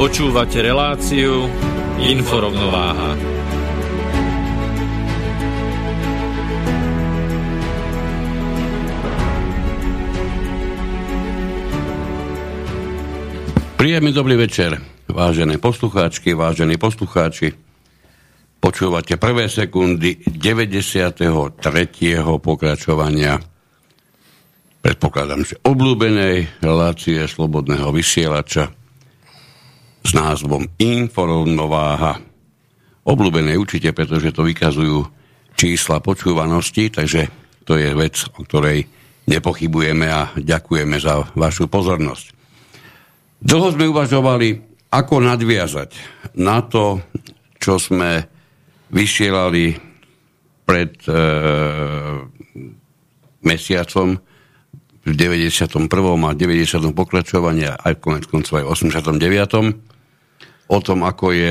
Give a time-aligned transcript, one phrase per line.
[0.00, 1.44] Počúvate reláciu
[2.00, 3.20] Inforovnováha.
[13.76, 17.52] Príjemný dobrý večer, vážené poslucháčky, vážení poslucháči.
[18.56, 21.28] Počúvate prvé sekundy 93.
[22.40, 23.36] pokračovania
[24.80, 28.79] predpokladám, že obľúbenej relácie Slobodného vysielača
[30.00, 32.20] s názvom Inforovnováha.
[33.04, 35.04] Obľúbené určite, pretože to vykazujú
[35.56, 37.28] čísla počúvanosti, takže
[37.68, 38.88] to je vec, o ktorej
[39.28, 42.26] nepochybujeme a ďakujeme za vašu pozornosť.
[43.40, 44.48] Dlho sme uvažovali,
[44.90, 45.90] ako nadviazať
[46.36, 47.00] na to,
[47.56, 48.26] čo sme
[48.90, 49.78] vysielali
[50.66, 51.12] pred e,
[53.46, 54.18] mesiacom
[55.00, 55.88] v 91.
[55.88, 56.92] a 90.
[56.92, 61.50] pokračovania aj konec koncov aj v 89 o tom, ako je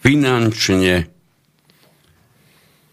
[0.00, 1.06] finančne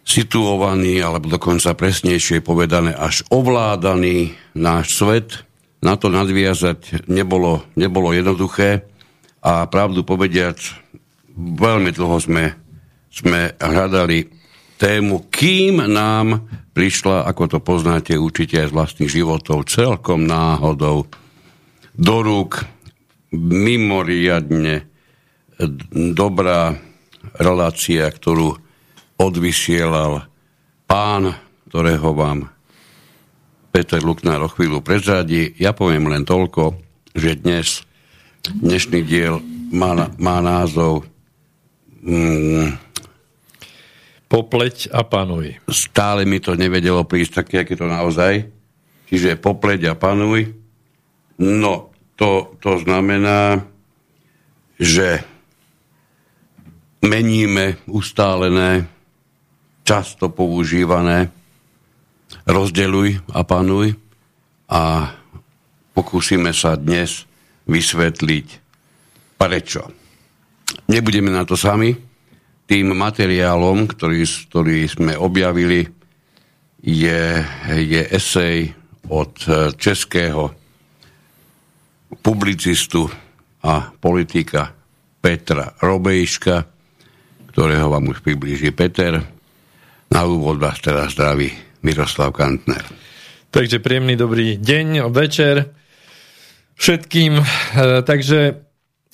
[0.04, 5.48] situovaný, alebo dokonca presnejšie povedané, až ovládaný náš svet.
[5.84, 8.88] Na to nadviazať nebolo, nebolo jednoduché
[9.44, 10.60] a pravdu povediac,
[11.36, 12.56] veľmi dlho sme,
[13.12, 14.32] sme hľadali
[14.80, 21.06] tému, kým nám prišla, ako to poznáte určite aj z vlastných životov, celkom náhodou
[21.94, 22.66] do rúk
[23.34, 24.86] mimoriadne
[26.14, 26.78] dobrá
[27.38, 28.58] relácia, ktorú
[29.22, 30.26] odvysielal
[30.90, 31.38] pán,
[31.70, 32.50] ktorého vám
[33.74, 35.54] Peter Luknár o chvíľu prezradí.
[35.58, 36.78] Ja poviem len toľko,
[37.18, 37.82] že dnes
[38.46, 39.42] dnešný diel
[39.74, 41.08] má, má názov
[42.06, 42.93] mm,
[44.34, 45.62] Popleť a panuj.
[45.70, 48.50] Stále mi to nevedelo prísť také, aké to naozaj.
[49.06, 50.50] Čiže popleť a panuj.
[51.38, 53.62] No, to, to znamená,
[54.82, 55.22] že
[57.06, 58.90] meníme ustálené,
[59.86, 61.30] často používané
[62.50, 63.94] rozdeľuj a panuj
[64.66, 65.14] a
[65.94, 67.30] pokúsime sa dnes
[67.70, 68.48] vysvetliť
[69.38, 69.94] prečo.
[70.90, 72.13] Nebudeme na to sami.
[72.64, 75.84] Tým materiálom, ktorý, ktorý sme objavili,
[76.84, 77.24] je,
[77.70, 78.72] je esej
[79.08, 79.36] od
[79.80, 80.52] českého
[82.24, 83.08] publicistu
[83.64, 84.72] a politika
[85.24, 86.56] Petra Robejška,
[87.56, 89.24] ktorého vám už priblíži Peter.
[90.12, 91.52] Na úvod vás teraz zdraví
[91.84, 92.84] Miroslav Kantner.
[93.54, 95.72] Takže príjemný dobrý deň, večer
[96.76, 97.40] všetkým.
[97.40, 97.44] E,
[98.04, 98.63] takže,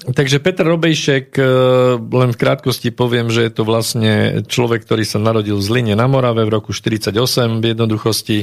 [0.07, 1.43] takže Peter Robejšek, e,
[1.99, 6.07] len v krátkosti poviem, že je to vlastne človek, ktorý sa narodil v Zline na
[6.07, 7.59] Morave v roku 1948.
[7.59, 8.39] V jednoduchosti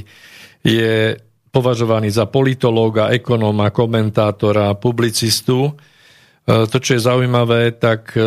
[0.67, 1.17] je
[1.51, 5.73] považovaný za politológa, ekonóma, komentátora, publicistu
[6.47, 8.23] E, to, čo je zaujímavé, tak e,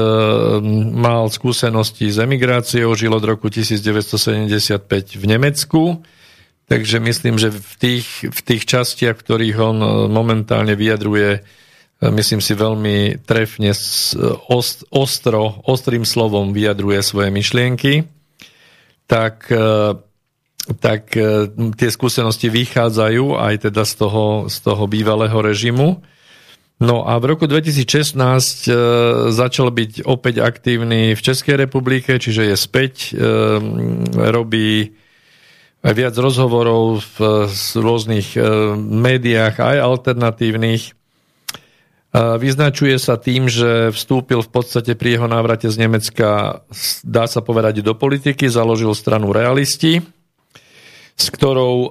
[0.91, 6.03] mal skúsenosti s emigráciou, žil od roku 1975 v Nemecku,
[6.67, 9.78] takže myslím, že v tých, v tých častiach, ktorých on
[10.11, 11.47] momentálne vyjadruje,
[11.99, 13.75] myslím si veľmi trefne,
[14.47, 18.07] ost, ostro, ostrým slovom vyjadruje svoje myšlienky,
[19.09, 19.49] tak,
[20.79, 21.03] tak
[21.75, 25.99] tie skúsenosti vychádzajú aj teda z toho, z toho bývalého režimu.
[26.79, 28.73] No a v roku 2016 e,
[29.35, 33.19] začal byť opäť aktívny v Českej republike, čiže je späť, e,
[34.16, 34.96] robí
[35.84, 37.19] viac rozhovorov v
[37.75, 38.40] rôznych e,
[38.79, 40.96] médiách, aj alternatívnych.
[42.16, 46.61] Vyznačuje sa tým, že vstúpil v podstate pri jeho návrate z Nemecka,
[47.06, 50.02] dá sa povedať, do politiky, založil stranu Realisti,
[51.14, 51.90] s ktorou e,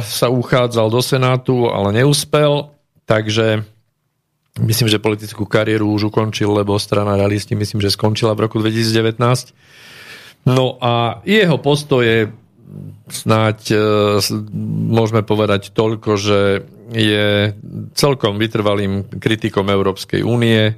[0.00, 2.72] sa uchádzal do Senátu, ale neúspel,
[3.04, 3.68] takže
[4.56, 9.52] myslím, že politickú kariéru už ukončil, lebo strana realisti myslím, že skončila v roku 2019.
[10.48, 12.32] No a jeho postoje
[13.08, 13.76] snáď e,
[14.88, 16.40] môžeme povedať toľko, že
[16.92, 17.56] je
[17.96, 20.76] celkom vytrvalým kritikom Európskej únie,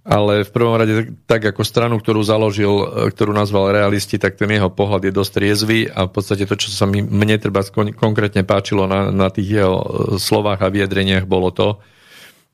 [0.00, 4.48] ale v prvom rade tak ako stranu, ktorú založil, e, ktorú nazval realisti, tak ten
[4.48, 7.60] jeho pohľad je dosť triezvy a v podstate to, čo sa mi, mne treba
[7.94, 9.86] konkrétne páčilo na, na tých jeho e,
[10.16, 11.80] slovách a vyjadreniach, bolo to,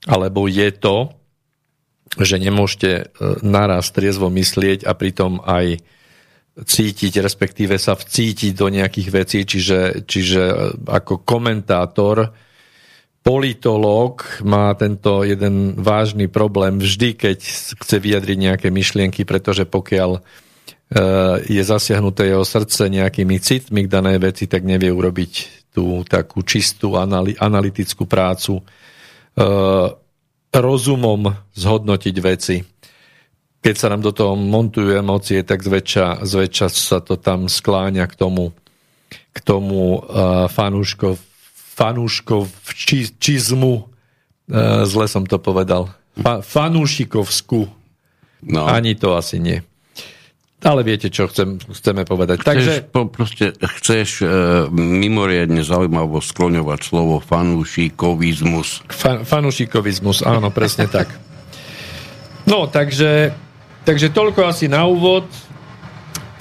[0.07, 1.15] alebo je to,
[2.17, 3.13] že nemôžete
[3.43, 5.83] naraz triezvo myslieť a pritom aj
[6.57, 10.43] cítiť, respektíve sa vcítiť do nejakých vecí, čiže, čiže
[10.89, 12.33] ako komentátor,
[13.21, 17.39] politológ má tento jeden vážny problém vždy, keď
[17.83, 20.21] chce vyjadriť nejaké myšlienky, pretože pokiaľ e,
[21.45, 25.33] je zasiahnuté jeho srdce nejakými citmi k danej veci, tak nevie urobiť
[25.75, 26.97] tú takú čistú
[27.37, 28.65] analytickú prácu, e,
[30.57, 32.57] rozumom zhodnotiť veci
[33.67, 38.15] keď sa nám do toho montujú emócie, tak zväčša, zväčša sa to tam skláňa k
[38.15, 38.55] tomu,
[39.35, 41.19] k tomu uh, fanúškov,
[41.75, 47.67] fanúškov či, čizmu, uh, zle som to povedal, Fa, fanúšikovsku.
[48.47, 48.71] No.
[48.71, 49.59] Ani to asi nie.
[50.63, 52.47] Ale viete, čo chcem, chceme povedať.
[52.47, 52.75] Chceš, Takže...
[52.95, 53.51] Po, proste,
[53.83, 54.29] chceš uh,
[54.71, 58.87] mimoriadne zaujímavo skloňovať slovo fanúšikovizmus.
[58.95, 61.11] Fa, fanúšikovizmus, áno, presne tak.
[62.47, 63.35] No, takže
[63.87, 65.31] Takže toľko asi na úvod.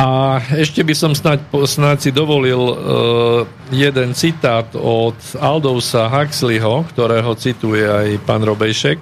[0.01, 2.75] A ešte by som snáď, snáď si dovolil uh,
[3.69, 8.97] jeden citát od Aldousa Huxleyho, ktorého cituje aj pán Robejšek.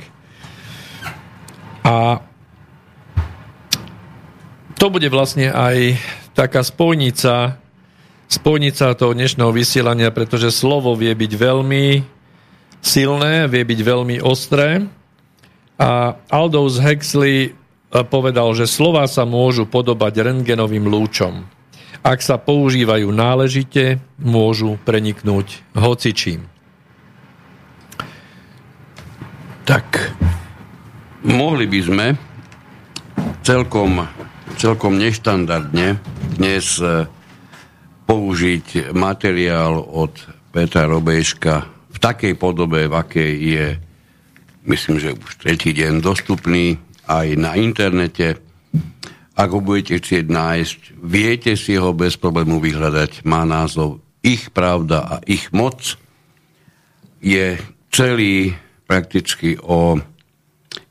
[1.87, 2.19] A
[4.75, 5.95] to bude vlastne aj
[6.35, 7.55] taká spojnica,
[8.27, 11.85] spojnica toho dnešného vysielania, pretože slovo vie byť veľmi
[12.83, 14.83] silné, vie byť veľmi ostré.
[15.79, 17.62] A Aldous Huxley
[18.01, 21.45] povedal, že slova sa môžu podobať rentgenovým lúčom.
[22.01, 26.49] Ak sa používajú náležite, môžu preniknúť hocičím.
[29.63, 30.11] Tak,
[31.23, 32.07] mohli by sme
[33.45, 34.03] celkom,
[34.59, 35.95] celkom neštandardne
[36.35, 37.07] dnes e,
[38.03, 40.11] použiť materiál od
[40.51, 41.53] Petra Robejška
[41.93, 43.67] v takej podobe, v akej je,
[44.67, 46.75] myslím, že už tretí deň dostupný
[47.21, 48.41] aj na internete.
[49.33, 53.25] Ak ho budete chcieť nájsť, viete si ho bez problému vyhľadať.
[53.25, 55.99] Má názov Ich pravda a ich moc.
[57.19, 57.59] Je
[57.91, 58.55] celý
[58.87, 59.99] prakticky o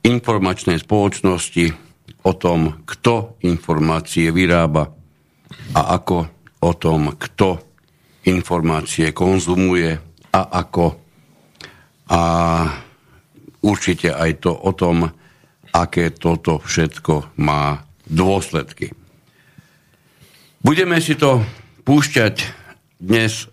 [0.03, 1.73] informačnej spoločnosti,
[2.23, 4.91] o tom, kto informácie vyrába
[5.75, 6.19] a ako
[6.63, 7.59] o tom, kto
[8.27, 9.91] informácie konzumuje
[10.31, 10.87] a ako.
[12.13, 12.23] A
[13.63, 15.11] určite aj to o tom,
[15.73, 18.93] aké toto všetko má dôsledky.
[20.63, 21.43] Budeme si to
[21.83, 22.35] púšťať
[23.03, 23.51] dnes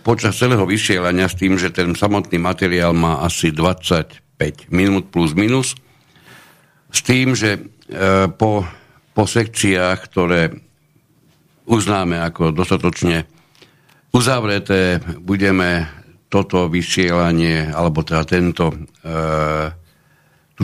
[0.00, 5.76] počas celého vysielania s tým, že ten samotný materiál má asi 25 minút plus minus.
[6.88, 7.60] S tým, že e,
[8.32, 8.64] po,
[9.12, 10.48] po sekciách, ktoré
[11.68, 13.28] uznáme ako dostatočne
[14.10, 15.86] uzavreté, budeme
[16.32, 18.76] toto vysielanie, alebo teda tento e,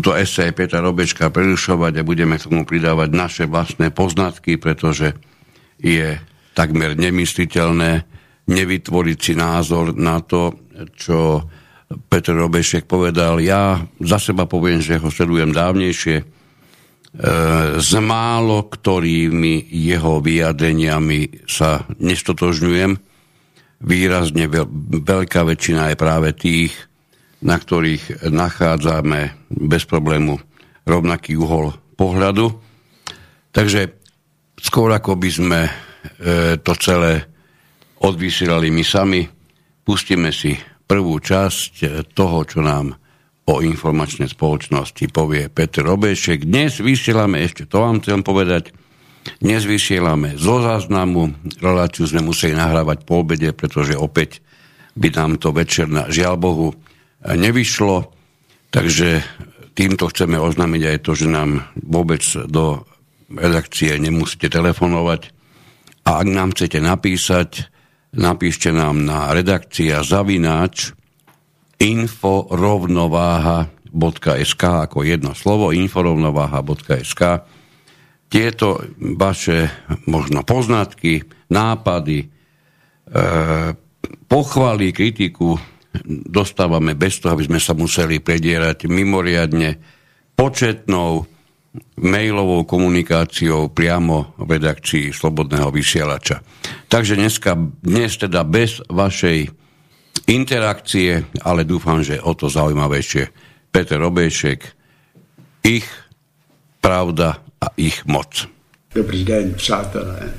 [0.07, 5.19] túto esej Petra Robečka prerušovať a budeme k tomu pridávať naše vlastné poznatky, pretože
[5.83, 6.15] je
[6.55, 8.07] takmer nemysliteľné
[8.47, 10.63] nevytvoriť si názor na to,
[10.95, 11.43] čo
[11.91, 13.43] Petr Robešek povedal.
[13.43, 16.23] Ja za seba poviem, že ho sledujem dávnejšie.
[16.23, 16.25] E,
[17.83, 22.95] s málo ktorými jeho vyjadreniami sa nestotožňujem.
[23.83, 24.47] Výrazne
[25.03, 26.79] veľká väčšina je práve tých,
[27.45, 30.41] na ktorých nachádzame bez problému
[30.87, 32.55] rovnaký uhol pohľadu.
[33.53, 33.93] Takže
[34.57, 35.73] skôr ako by sme e,
[36.61, 37.25] to celé
[38.01, 39.25] odvysielali my sami,
[39.85, 42.95] pustíme si prvú časť e, toho, čo nám
[43.47, 46.47] o informačnej spoločnosti povie Peter Obešek.
[46.47, 48.75] Dnes vysielame, ešte to vám chcem povedať,
[49.39, 54.43] dnes vysielame zo záznamu, reláciu sme museli nahrávať po obede, pretože opäť
[54.95, 56.69] by nám to večer, na, žiaľ Bohu,
[57.35, 58.13] nevyšlo,
[58.71, 59.27] takže
[59.75, 62.87] týmto chceme oznámiť aj to, že nám vôbec do
[63.33, 65.35] redakcie nemusíte telefonovať.
[66.07, 67.67] A ak nám chcete napísať,
[68.15, 70.95] napíšte nám na redakcia zavináč
[71.83, 77.23] inforovnováha.sk ako jedno slovo inforovnováha.sk
[78.27, 79.71] tieto vaše
[80.11, 82.29] možno poznatky, nápady, e,
[84.27, 85.55] pochvály, kritiku
[86.05, 89.79] dostávame bez toho, aby sme sa museli predierať mimoriadne
[90.37, 91.25] početnou
[92.01, 96.41] mailovou komunikáciou priamo v redakcii Slobodného vysielača.
[96.89, 99.49] Takže dneska, dnes teda bez vašej
[100.27, 103.29] interakcie, ale dúfam, že o to zaujímavejšie
[103.69, 104.61] Peter Obejšek,
[105.69, 105.87] ich
[106.81, 108.49] pravda a ich moc.
[108.95, 110.33] Dobrý den, přátelé.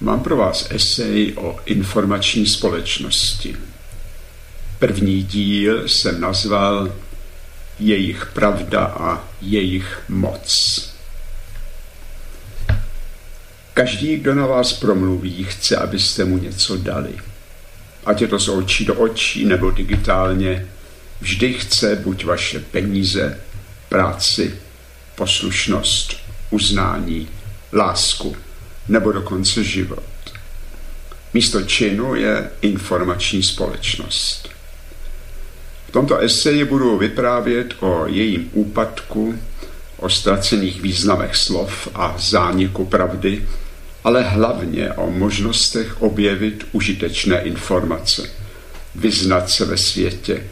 [0.00, 3.71] Mám pro vás esej o informační společnosti.
[4.82, 6.92] První díl jsem nazval
[7.78, 10.90] Jejich pravda a jejich moc.
[13.74, 17.14] Každý, kdo na vás promluví, chce, abyste mu něco dali.
[18.04, 20.66] Ať je to z očí do očí nebo digitálně,
[21.20, 23.40] vždy chce buď vaše peníze,
[23.88, 24.54] práci,
[25.14, 26.16] poslušnost,
[26.50, 27.28] uznání,
[27.72, 28.36] lásku
[28.88, 30.04] nebo dokonce život.
[31.34, 34.51] Místo činu je informační společnost.
[35.92, 39.38] V tomto eseji budu vyprávět o jejím úpadku,
[39.96, 43.48] o ztracených významech slov a zániku pravdy,
[44.04, 48.30] ale hlavně o možnostech objevit užitečné informace,
[48.94, 50.42] vyznat se ve světě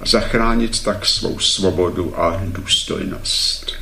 [0.00, 3.72] a zachránit tak svou svobodu a důstojnost.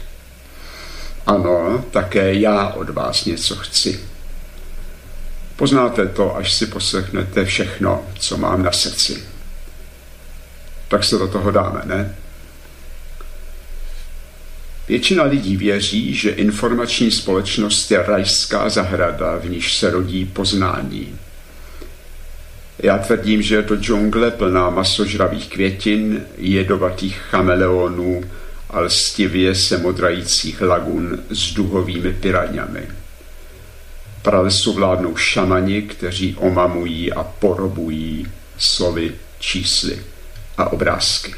[1.27, 4.01] Ano, také já od vás něco chci.
[5.57, 9.34] Poznáte to, až si poslechnete všechno, co mám na srdci.
[10.95, 12.17] Tak se do toho dáme, ne?
[14.89, 21.19] Většina lidí věří, že informační společnost je rajská zahrada, v níž se rodí poznání.
[22.79, 28.25] Já tvrdím, že je to džungle plná masožravých květin, jedovatých chameleonů
[28.71, 32.89] a lstivě se modrajících lagun s duhovými piraňami.
[34.23, 38.27] Pralesu vládnou šamani, kteří omamují a porobují
[38.59, 40.14] slovy, čísly
[40.57, 41.35] a obrázky.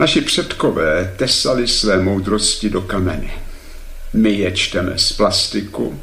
[0.00, 3.30] Naši předkové tesali své moudrosti do kamene.
[4.12, 6.00] My je čteme z plastiku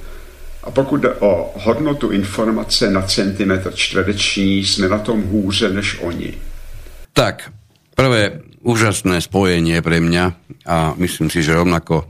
[0.63, 6.33] a pokud jde o hodnotu informace na centimetr čtvereční, jsme na tom hůře než oni.
[7.13, 7.51] Tak,
[7.95, 10.25] prvé úžasné spojenie pre mňa
[10.67, 12.05] a myslím si, že rovnako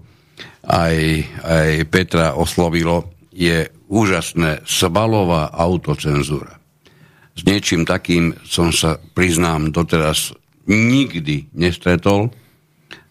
[0.66, 0.98] aj,
[1.42, 6.59] aj Petra oslovilo, je úžasné svalová autocenzúra.
[7.40, 10.36] S niečím takým som sa, priznám, doteraz
[10.68, 12.36] nikdy nestretol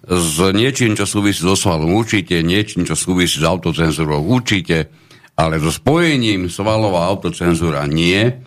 [0.09, 4.89] s niečím, čo súvisí so svalom určite, niečím, čo súvisí s autocenzúrou určite,
[5.37, 8.41] ale so spojením svalová autocenzúra nie.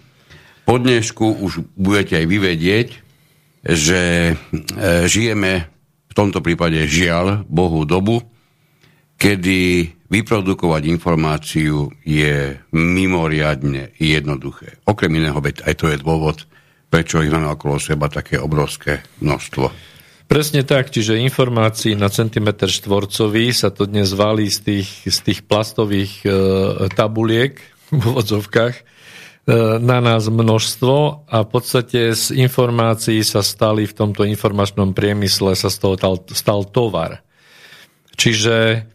[0.66, 2.90] Po dnešku už budete aj vyvedieť,
[3.62, 4.34] že e,
[5.06, 5.70] žijeme
[6.10, 8.26] v tomto prípade žiaľ Bohu dobu,
[9.22, 14.82] kedy vyprodukovať informáciu je mimoriadne jednoduché.
[14.90, 16.50] Okrem iného, aj to je dôvod,
[16.90, 19.70] prečo ich máme okolo seba také obrovské množstvo.
[20.26, 25.40] Presne tak, čiže informácií na centimetr štvorcový sa to dnes valí z tých, z tých
[25.46, 26.30] plastových e,
[26.96, 27.60] tabuliek
[27.92, 28.84] v úvodzovkách e,
[29.84, 35.68] na nás množstvo a v podstate z informácií sa stali v tomto informačnom priemysle sa
[35.68, 37.20] z toho stal, stal tovar.
[38.16, 38.88] Čiže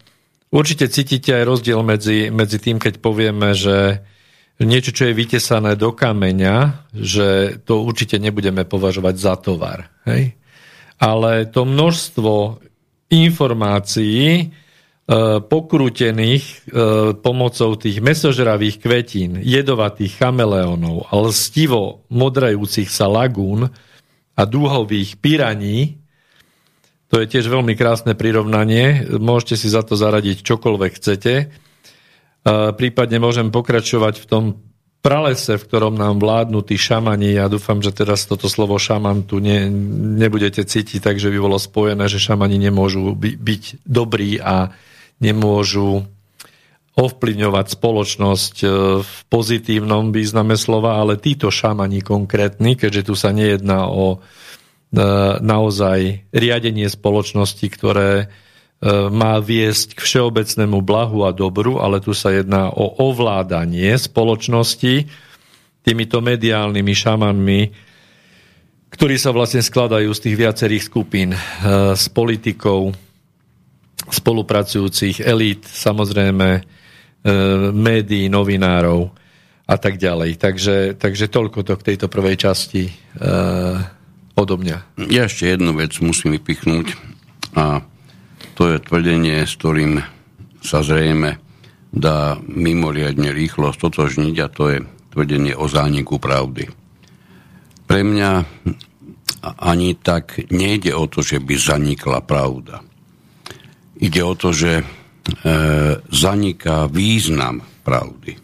[0.50, 4.02] určite cítite aj rozdiel medzi, medzi tým, keď povieme, že
[4.60, 9.92] niečo, čo je vytesané do kameňa, že to určite nebudeme považovať za tovar.
[10.08, 10.32] Hej?
[10.96, 12.64] Ale to množstvo
[13.12, 14.44] informácií e,
[15.44, 16.54] pokrútených e,
[17.20, 23.68] pomocou tých mesožravých kvetín, jedovatých chameleónov a lstivo modrajúcich sa lagún
[24.36, 26.00] a dúhových piraní,
[27.06, 31.34] to je tiež veľmi krásne prirovnanie, môžete si za to zaradiť čokoľvek chcete,
[32.78, 34.44] Prípadne môžem pokračovať v tom
[35.02, 37.34] pralese, v ktorom nám vládnu tí šamani.
[37.34, 39.66] Ja dúfam, že teraz toto slovo šaman tu ne,
[40.18, 44.70] nebudete cítiť, takže by bolo spojené, že šamani nemôžu by, byť dobrí a
[45.18, 46.06] nemôžu
[46.96, 48.66] ovplyvňovať spoločnosť e,
[49.04, 54.18] v pozitívnom význame slova, ale títo šamani konkrétni, keďže tu sa nejedná o e,
[55.42, 58.30] naozaj riadenie spoločnosti, ktoré
[58.76, 65.08] E, má viesť k všeobecnému blahu a dobru, ale tu sa jedná o ovládanie spoločnosti
[65.80, 67.60] týmito mediálnymi šamanmi,
[68.92, 71.40] ktorí sa vlastne skladajú z tých viacerých skupín, e,
[71.96, 72.92] s politikou,
[74.12, 76.62] spolupracujúcich elít, samozrejme e,
[77.72, 79.08] médií, novinárov
[79.66, 80.36] a tak ďalej.
[80.36, 82.92] Takže, takže toľko to k tejto prvej časti
[84.36, 85.08] odo mňa.
[85.08, 86.94] Ja ešte jednu vec musím vypichnúť
[87.56, 87.80] a
[88.54, 90.04] to je tvrdenie, s ktorým
[90.60, 91.40] sa zrejme
[91.96, 94.78] dá mimoriadne rýchlo stotožniť a to je
[95.16, 96.68] tvrdenie o zániku pravdy.
[97.88, 98.44] pre mňa
[99.62, 102.82] ani tak nejde o to, že by zanikla pravda.
[104.02, 104.84] Ide o to, že e,
[106.02, 108.36] zaniká význam pravdy.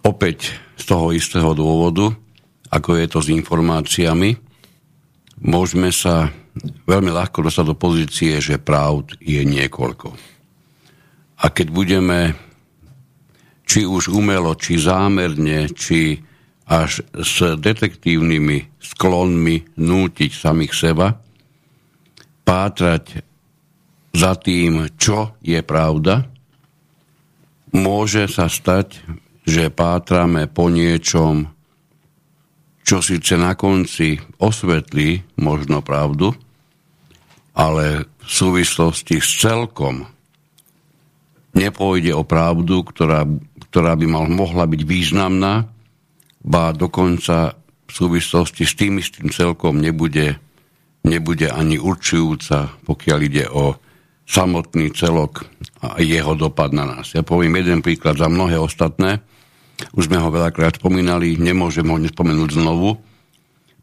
[0.00, 2.16] Opäť z toho istého dôvodu,
[2.70, 4.30] ako je to s informáciami,
[5.42, 6.30] môžeme sa
[6.86, 10.08] veľmi ľahko dostať do pozície, že pravd je niekoľko.
[11.40, 12.18] A keď budeme
[13.64, 16.18] či už umelo, či zámerne, či
[16.70, 21.18] až s detektívnymi sklonmi nútiť samých seba,
[22.46, 23.22] pátrať
[24.10, 26.26] za tým, čo je pravda,
[27.74, 29.02] môže sa stať,
[29.46, 31.50] že pátrame po niečom,
[32.84, 36.32] čo síce na konci osvetlí možno pravdu,
[37.54, 40.06] ale v súvislosti s celkom
[41.52, 43.26] nepôjde o pravdu, ktorá
[43.70, 45.70] ktorá by mal, mohla byť významná,
[46.42, 47.54] ba dokonca
[47.86, 50.42] v súvislosti s tým istým celkom nebude,
[51.06, 53.78] nebude ani určujúca, pokiaľ ide o
[54.26, 55.46] samotný celok
[55.86, 57.14] a jeho dopad na nás.
[57.14, 59.22] Ja poviem jeden príklad za mnohé ostatné.
[59.96, 63.00] Už sme ho veľakrát spomínali, nemôžem ho nespomenúť znovu.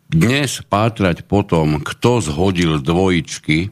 [0.07, 3.67] Dnes pátrať po tom, kto zhodil dvojičky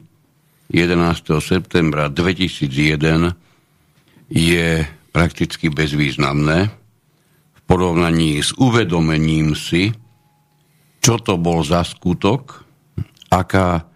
[0.68, 1.40] 11.
[1.40, 3.32] septembra 2001
[4.28, 6.58] je prakticky bezvýznamné
[7.54, 9.96] v porovnaní s uvedomením si,
[11.00, 12.66] čo to bol za skutok,
[13.32, 13.86] aká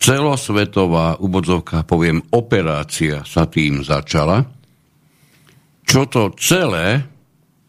[0.00, 4.46] celosvetová úvodzovka, poviem, operácia sa tým začala,
[5.84, 7.11] čo to celé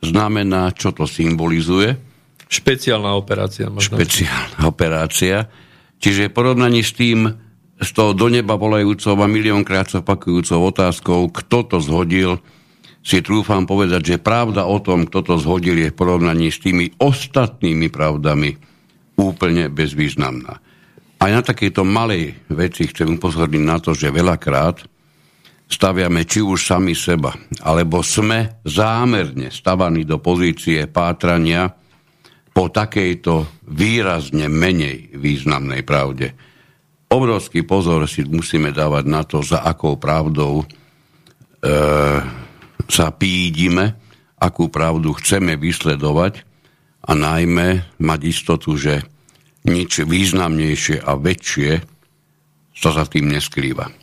[0.04, 1.96] znamená, čo to symbolizuje.
[2.52, 3.72] Špeciálna operácia.
[3.72, 3.98] Možno.
[3.98, 5.50] Špeciálna operácia.
[5.98, 7.32] Čiže porovnaní s tým,
[7.80, 12.44] z toho do neba volajúcou a miliónkrát sa opakujúcou otázkou, kto to zhodil,
[13.04, 16.96] si trúfam povedať, že pravda o tom, kto to zhodil, je v porovnaní s tými
[16.96, 18.56] ostatnými pravdami
[19.20, 20.64] úplne bezvýznamná.
[21.20, 24.88] Aj na takejto malej veci chcem upozorniť na to, že veľakrát
[25.68, 31.72] staviame či už sami seba, alebo sme zámerne stavaní do pozície pátrania
[32.54, 36.38] po takejto výrazne menej významnej pravde.
[37.10, 40.66] Obrovský pozor si musíme dávať na to, za akou pravdou e,
[42.90, 43.98] sa pídime,
[44.38, 46.46] akú pravdu chceme vysledovať
[47.06, 49.02] a najmä mať istotu, že
[49.66, 51.72] nič významnejšie a väčšie
[52.74, 54.03] sa za tým neskrýva.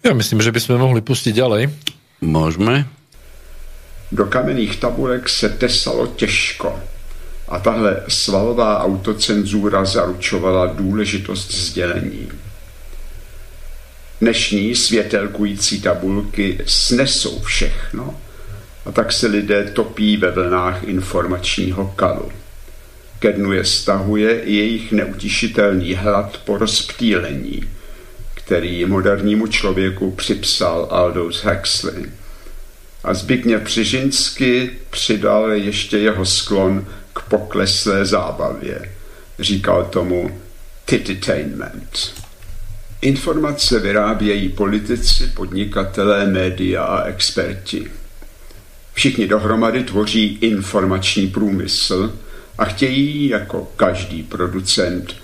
[0.00, 1.68] Ja myslím, že by sme mohli pustiť ďalej.
[2.24, 2.88] Môžeme.
[4.08, 6.80] Do kamenných tabulek se tesalo těžko
[7.48, 12.28] a tahle svalová autocenzúra zaručovala důležitost sdělení.
[14.20, 18.20] Dnešní světelkující tabulky snesou všechno
[18.86, 22.32] a tak se lidé topí ve vlnách informačního kalu.
[23.18, 27.62] Ke dnu je stahuje i jejich neutišitelný hlad po rozptýlení,
[28.50, 32.10] který modernímu člověku připsal Aldous Huxley.
[33.04, 38.92] A Zbigněv Přižinsky přidal ještě jeho sklon k pokleslé zábavě.
[39.38, 40.40] Říkal tomu
[40.84, 42.12] tititainment.
[43.00, 47.90] Informace vyrábějí politici, podnikatelé, média a experti.
[48.92, 52.18] Všichni dohromady tvoří informační průmysl
[52.58, 55.14] a chtějí, jako každý producent,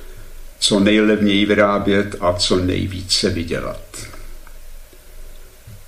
[0.66, 3.80] co nejlevněji vyrábět a co nejvíce vydělat.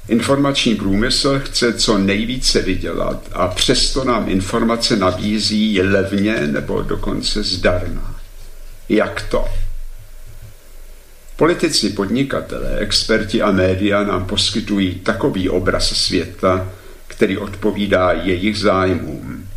[0.09, 8.21] Informační průmysl chce co nejvíce vydělat a přesto nám informace nabízí levně nebo dokonce zdarma.
[8.89, 9.45] Jak to?
[11.37, 16.73] Politici, podnikatelé, experti a média nám poskytují takový obraz světa,
[17.07, 19.48] který odpovídá jejich zájmům.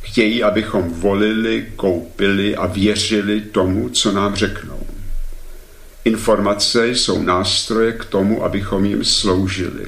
[0.00, 4.86] Chtějí, abychom volili, koupili a věřili tomu, co nám řeknou.
[6.04, 9.84] Informace jsou nástroje k tomu, abychom jim sloužili.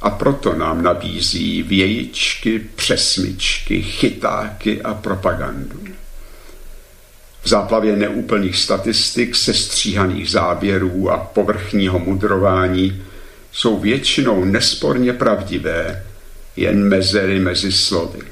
[0.00, 5.80] A proto nám nabízí vějičky, přesmičky, chytáky a propagandu.
[7.42, 13.02] V záplavě neúplných statistik, sestříhaných záběrů a povrchního mudrování
[13.52, 16.04] jsou většinou nesporně pravdivé,
[16.56, 18.29] jen mezery mezi slovy.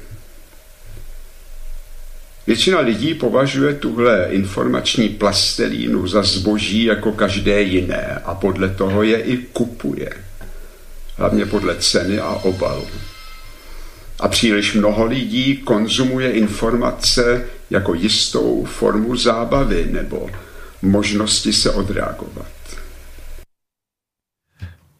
[2.49, 9.21] Většina lidí považuje tuhle informační plastelínu za zboží jako každé jiné a podle toho je
[9.21, 10.09] i kupuje.
[11.17, 12.87] Hlavně podle ceny a obalu.
[14.19, 20.29] A příliš mnoho lidí konzumuje informace jako jistou formu zábavy nebo
[20.81, 22.49] možnosti se odreagovat.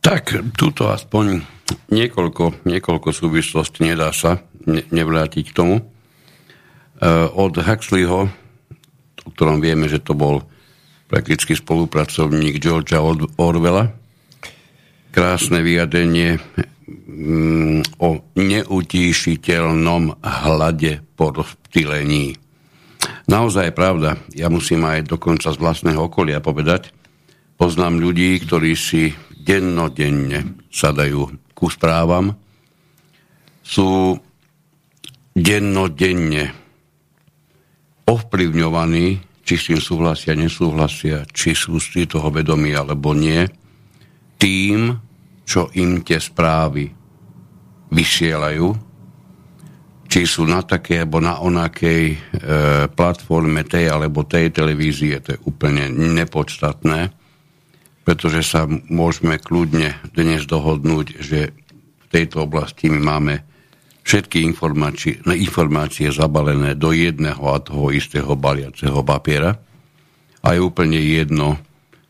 [0.01, 1.41] Tak, tuto aspoň
[1.89, 4.37] niekoľko, niekoľko súvislostí nedá sa
[4.69, 5.75] ne, nevrátiť k tomu.
[7.35, 8.27] Od Huxleyho,
[9.23, 10.43] o ktorom vieme, že to bol
[11.07, 12.99] prakticky spolupracovník Georgia
[13.39, 13.95] Orwella,
[15.09, 16.37] krásne vyjadrenie
[16.85, 22.37] mm, o neutíšiteľnom hlade po rozptýlení.
[23.25, 26.93] Naozaj pravda, ja musím aj dokonca z vlastného okolia povedať,
[27.57, 32.35] poznám ľudí, ktorí si dennodenne sadajú ku správam,
[33.65, 34.17] sú
[35.33, 36.68] dennodenne
[38.09, 39.07] ovplyvňovaní,
[39.45, 43.45] či s tým súhlasia, nesúhlasia, či sú si toho vedomí alebo nie,
[44.41, 44.97] tým,
[45.45, 46.89] čo im tie správy
[47.89, 48.67] vysielajú,
[50.09, 52.17] či sú na také alebo na onakej e,
[52.89, 57.13] platforme tej alebo tej televízie, to je úplne nepodstatné,
[58.05, 63.48] pretože sa môžeme kľudne dnes dohodnúť, že v tejto oblasti my máme
[64.09, 69.53] všetky informácie, informácie zabalené do jedného a toho istého baliaceho papiera
[70.41, 71.61] a je úplne jedno,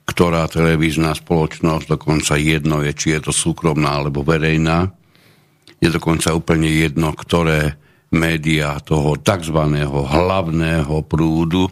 [0.08, 4.88] ktorá televízna spoločnosť, dokonca jedno je, či je to súkromná alebo verejná.
[5.84, 7.76] Je dokonca úplne jedno, ktoré
[8.16, 9.60] médiá toho tzv.
[9.86, 11.68] hlavného prúdu,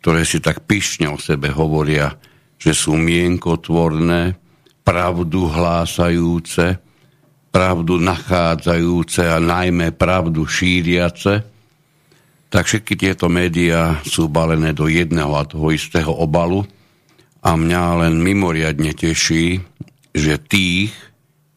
[0.00, 2.14] ktoré si tak pyšne o sebe hovoria,
[2.56, 4.38] že sú mienkotvorné,
[4.86, 6.80] pravdu hlásajúce,
[7.48, 11.44] pravdu nachádzajúce a najmä pravdu šíriace,
[12.48, 16.64] tak všetky tieto médiá sú balené do jedného a toho istého obalu–
[17.42, 19.62] a mňa len mimoriadne teší,
[20.10, 20.92] že tých,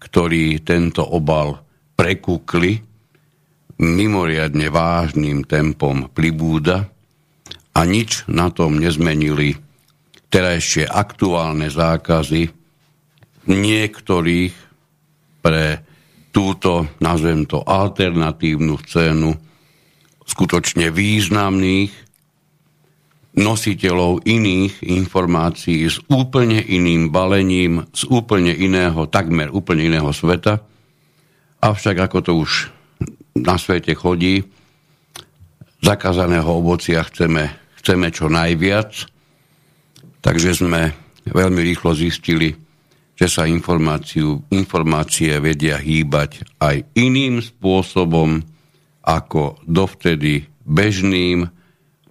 [0.01, 1.61] ktorí tento obal
[1.97, 2.81] prekúkli,
[3.81, 6.87] mimoriadne vážnym tempom pribúda
[7.73, 9.57] a nič na tom nezmenili
[10.29, 12.53] terajšie aktuálne zákazy
[13.49, 14.53] niektorých
[15.41, 15.83] pre
[16.31, 19.35] túto, nazvem to, alternatívnu scénu
[20.23, 21.91] skutočne významných
[23.31, 30.59] nositeľov iných informácií s úplne iným balením, z úplne iného, takmer úplne iného sveta.
[31.63, 32.51] Avšak ako to už
[33.39, 34.43] na svete chodí,
[35.79, 39.07] zakázaného ovocia chceme, chceme čo najviac,
[40.19, 40.91] takže sme
[41.25, 42.53] veľmi rýchlo zistili,
[43.15, 48.41] že sa informácie vedia hýbať aj iným spôsobom
[49.01, 51.49] ako dovtedy bežným,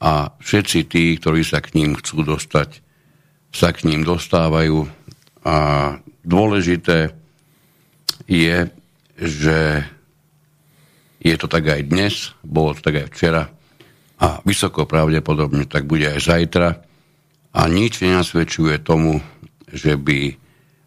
[0.00, 2.80] a všetci tí, ktorí sa k ním chcú dostať,
[3.52, 4.88] sa k ním dostávajú.
[5.44, 5.56] A
[6.24, 7.12] dôležité
[8.24, 8.72] je,
[9.20, 9.84] že
[11.20, 13.44] je to tak aj dnes, bolo to tak aj včera
[14.20, 16.80] a vysoko pravdepodobne tak bude aj zajtra
[17.52, 19.20] a nič nenasvedčuje tomu,
[19.68, 20.39] že by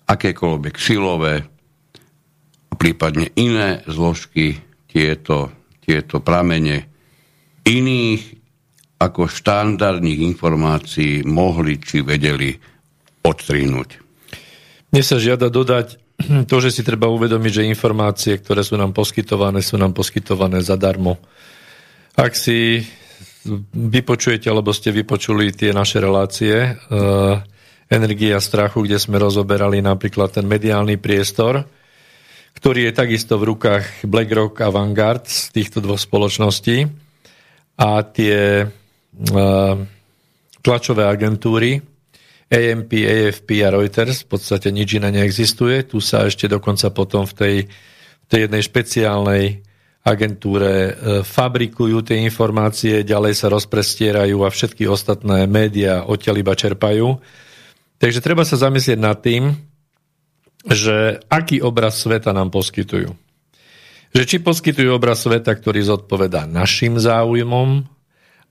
[0.08, 1.44] akékoľvek silové
[2.70, 6.90] a prípadne iné zložky tieto, tieto pramene
[7.64, 8.44] iných
[9.00, 12.56] ako štandardných informácií mohli či vedeli
[13.24, 13.90] odstrínuť.
[14.94, 16.00] Mne sa žiada dodať
[16.50, 21.20] to, že si treba uvedomiť, že informácie, ktoré sú nám poskytované, sú nám poskytované zadarmo.
[22.14, 22.86] Ak si
[23.74, 27.44] vypočujete, alebo ste vypočuli tie naše relácie, uh,
[27.92, 31.68] Energia strachu, kde sme rozoberali napríklad ten mediálny priestor,
[32.56, 36.88] ktorý je takisto v rukách BlackRock a Vanguard z týchto dvoch spoločností.
[37.74, 38.70] A tie
[40.64, 41.82] tlačové agentúry,
[42.54, 45.90] AMP, AFP a Reuters, v podstate nič iné neexistuje.
[45.90, 49.44] Tu sa ešte dokonca potom v tej, v tej jednej špeciálnej
[50.04, 50.92] agentúre e,
[51.24, 57.08] fabrikujú tie informácie, ďalej sa rozprestierajú a všetky ostatné médiá odtiaľ iba čerpajú.
[58.04, 59.56] Takže treba sa zamyslieť nad tým,
[60.68, 63.16] že aký obraz sveta nám poskytujú.
[64.12, 67.88] Že či poskytujú obraz sveta, ktorý zodpovedá našim záujmom,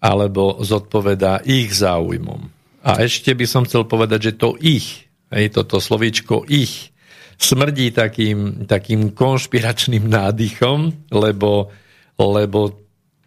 [0.00, 2.48] alebo zodpovedá ich záujmom.
[2.80, 6.88] A ešte by som chcel povedať, že to ich, hej, toto slovíčko ich,
[7.36, 11.68] smrdí takým, takým konšpiračným nádychom, lebo,
[12.16, 12.72] lebo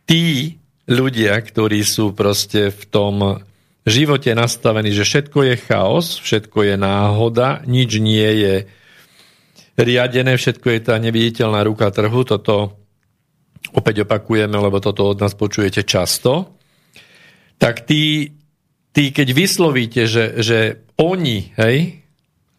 [0.10, 0.58] tí
[0.90, 3.45] ľudia, ktorí sú proste v tom
[3.86, 8.56] živote nastavení, že všetko je chaos, všetko je náhoda, nič nie je
[9.78, 12.82] riadené, všetko je tá neviditeľná ruka trhu, toto
[13.76, 16.58] opäť opakujeme, lebo toto od nás počujete často.
[17.62, 18.34] Tak tí,
[18.90, 20.60] tí keď vyslovíte, že, že
[20.98, 22.02] oni, hej,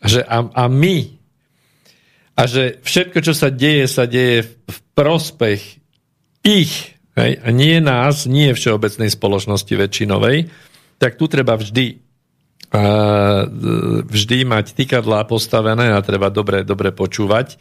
[0.04, 0.98] že a, a my,
[2.36, 5.60] a že všetko, čo sa deje, sa deje v, v prospech
[6.44, 6.74] ich,
[7.16, 10.52] hej, a nie nás, nie všeobecnej spoločnosti väčšinovej,
[10.96, 12.02] tak tu treba vždy
[14.10, 17.56] vždy mať tykadlá postavené a treba dobre, dobre počúvať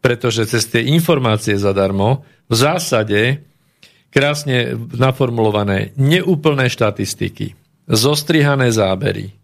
[0.00, 3.42] pretože cez tie informácie zadarmo v zásade
[4.12, 7.58] krásne naformulované neúplné štatistiky,
[7.90, 9.34] zostrihané zábery,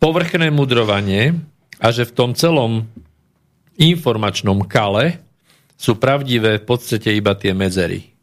[0.00, 1.38] povrchné mudrovanie
[1.78, 2.88] a že v tom celom
[3.78, 5.22] informačnom kale
[5.78, 8.16] sú pravdivé v podstate iba tie medzery.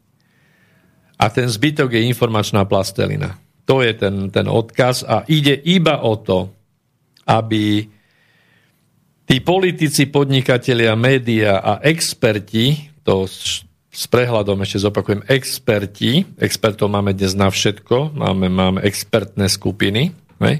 [1.20, 3.36] A ten zbytok je informačná plastelina.
[3.68, 6.50] To je ten, ten odkaz a ide iba o to,
[7.26, 7.86] aby
[9.28, 13.30] tí politici, podnikatelia, média a experti, to
[13.90, 20.54] s prehľadom ešte zopakujem, experti, expertov máme dnes na všetko, máme, máme expertné skupiny, ne?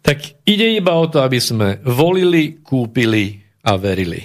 [0.00, 4.24] tak ide iba o to, aby sme volili, kúpili a verili.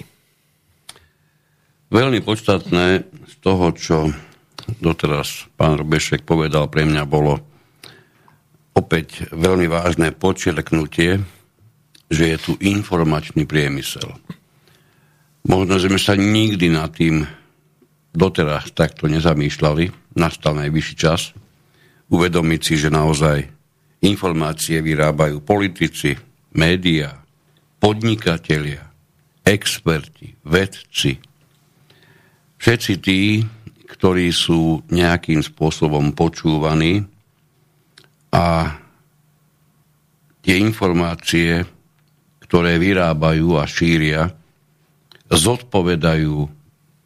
[1.92, 2.86] Veľmi podstatné
[3.30, 4.10] z toho, čo
[4.82, 7.42] doteraz pán Robešek povedal, pre mňa bolo
[8.76, 11.22] opäť veľmi vážne počerknutie,
[12.12, 14.14] že je tu informačný priemysel.
[15.46, 17.26] Možno, že sme sa nikdy nad tým
[18.16, 21.36] doteraz takto nezamýšľali, nastal najvyšší čas
[22.10, 23.38] uvedomiť si, že naozaj
[24.06, 26.14] informácie vyrábajú politici,
[26.54, 27.18] médiá,
[27.82, 28.86] podnikatelia,
[29.42, 31.18] experti, vedci,
[32.62, 33.42] všetci tí,
[33.96, 37.08] ktorí sú nejakým spôsobom počúvaní
[38.36, 38.76] a
[40.44, 41.64] tie informácie,
[42.44, 44.36] ktoré vyrábajú a šíria,
[45.32, 46.52] zodpovedajú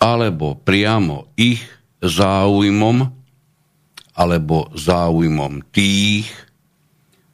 [0.02, 1.62] alebo priamo ich
[2.02, 3.06] záujmom
[4.18, 6.28] alebo záujmom tých,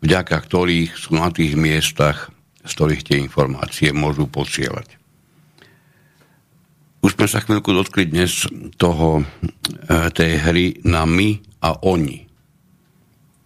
[0.03, 2.29] vďaka ktorých sú na tých miestach,
[2.61, 5.04] z ktorých tie informácie môžu posielať.
[7.05, 8.49] Už sme sa chvíľku dotkli dnes
[8.81, 9.23] toho, e,
[10.09, 12.25] tej hry na my a oni.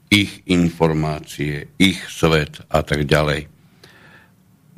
[0.08, 3.52] Ich informácie, ich svet a tak ďalej.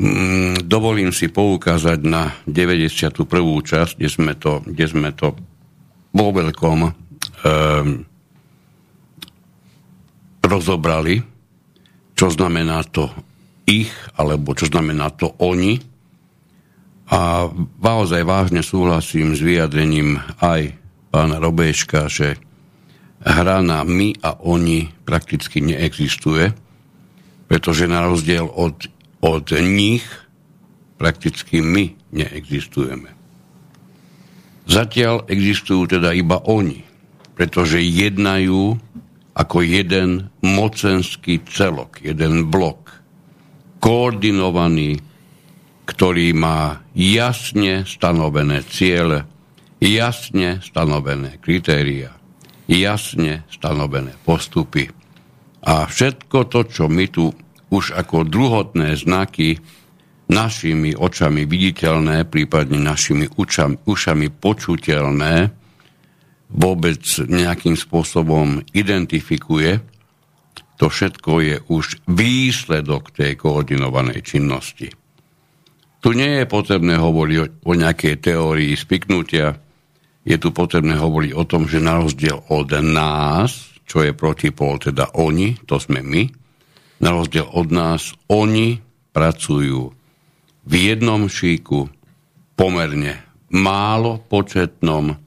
[0.02, 3.22] Mm, dovolím si poukázať na 91.
[3.62, 5.38] časť, kde sme to, kde sme to
[6.10, 6.92] vo veľkom um,
[10.42, 11.22] rozobrali,
[12.18, 13.14] čo znamená to
[13.70, 15.91] ich, alebo čo znamená to oni,
[17.12, 17.52] a
[17.84, 20.80] naozaj vážne súhlasím s vyjadrením aj
[21.12, 22.40] pána Robeška, že
[23.20, 26.56] hra na my a oni prakticky neexistuje,
[27.52, 28.88] pretože na rozdiel od,
[29.20, 30.08] od nich
[30.96, 33.12] prakticky my neexistujeme.
[34.72, 36.80] Zatiaľ existujú teda iba oni,
[37.36, 38.80] pretože jednajú
[39.36, 43.04] ako jeden mocenský celok, jeden blok,
[43.84, 45.11] koordinovaný
[45.92, 49.28] ktorý má jasne stanovené ciele,
[49.84, 52.16] jasne stanovené kritéria,
[52.72, 54.88] jasne stanovené postupy.
[55.68, 57.36] A všetko to, čo my tu
[57.72, 59.60] už ako druhotné znaky
[60.32, 65.52] našimi očami viditeľné, prípadne našimi ušami, ušami počuteľné,
[66.52, 69.84] vôbec nejakým spôsobom identifikuje,
[70.80, 75.01] to všetko je už výsledok tej koordinovanej činnosti.
[76.02, 79.54] Tu nie je potrebné hovoriť o, o nejakej teórii spiknutia,
[80.26, 85.14] je tu potrebné hovoriť o tom, že na rozdiel od nás, čo je protipol, teda
[85.18, 86.24] oni, to sme my,
[87.02, 88.82] na rozdiel od nás, oni
[89.14, 89.94] pracujú
[90.66, 91.90] v jednom šíku
[92.54, 95.18] pomerne málo početnom,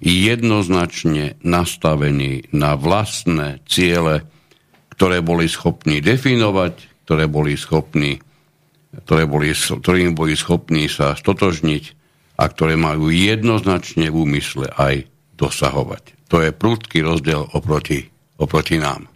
[0.00, 4.24] jednoznačne nastavení na vlastné ciele,
[4.96, 8.22] ktoré boli schopní definovať, ktoré boli schopní
[8.90, 11.84] ktoré boli, ktorým boli schopní sa stotožniť
[12.40, 15.06] a ktoré majú jednoznačne v úmysle aj
[15.38, 16.18] dosahovať.
[16.30, 19.06] To je prudký rozdiel oproti, oproti nám.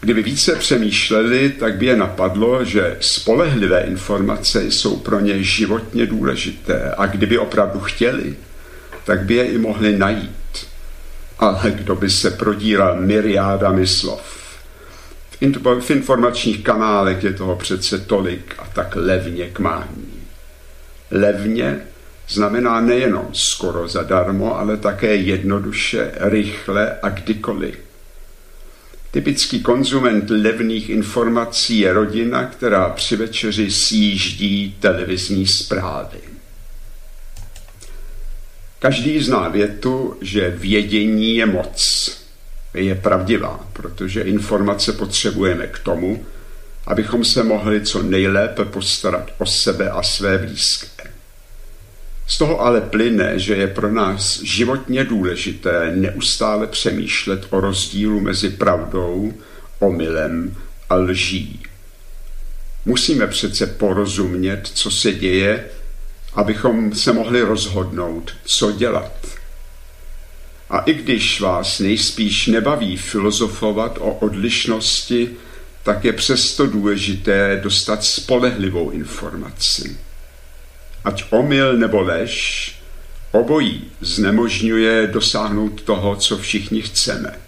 [0.00, 6.94] Kdyby více přemýšleli, tak by je napadlo, že spolehlivé informace jsou pro ně životně důležité
[6.96, 8.36] a kdyby opravdu chtěli,
[9.04, 10.66] tak by je i mohli najít.
[11.38, 14.35] Ale kdo by se prodíral myriádami slov?
[15.80, 20.12] V informačních kanálech je toho přece tolik a tak levně k mání.
[21.10, 21.80] Levně
[22.28, 27.78] znamená nejenom skoro zadarmo, ale také jednoduše, rychle a kdykoliv.
[29.10, 36.18] Typický konzument levných informací je rodina, která při večeři sjíždí televizní zprávy.
[38.78, 42.10] Každý zná větu, že vědění je moc
[42.76, 46.24] je pravdivá, protože informace potřebujeme k tomu,
[46.86, 51.10] abychom se mohli co nejlépe postarat o sebe a své blízké.
[52.26, 58.50] Z toho ale plyne, že je pro nás životně důležité neustále přemýšlet o rozdílu mezi
[58.50, 59.32] pravdou,
[59.78, 60.56] omylem
[60.90, 61.62] a lží.
[62.84, 65.64] Musíme přece porozumět, co se děje,
[66.34, 69.12] abychom se mohli rozhodnout, co dělat.
[70.70, 75.30] A i když vás nejspíš nebaví filozofovat o odlišnosti,
[75.82, 79.96] tak je přesto důležité dostat spolehlivou informaci.
[81.04, 82.72] Ať omyl nebo lež,
[83.32, 87.38] obojí znemožňuje dosáhnout toho, co všichni chceme.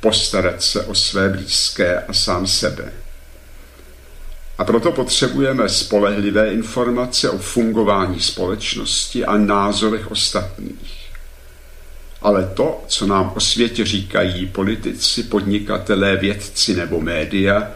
[0.00, 2.92] Postarat se o své blízké a sám sebe.
[4.58, 10.97] A proto potřebujeme spolehlivé informace o fungování společnosti a názorech ostatních.
[12.22, 17.70] Ale to, co nám o světě říkají politici, podnikatelé, vědci nebo média,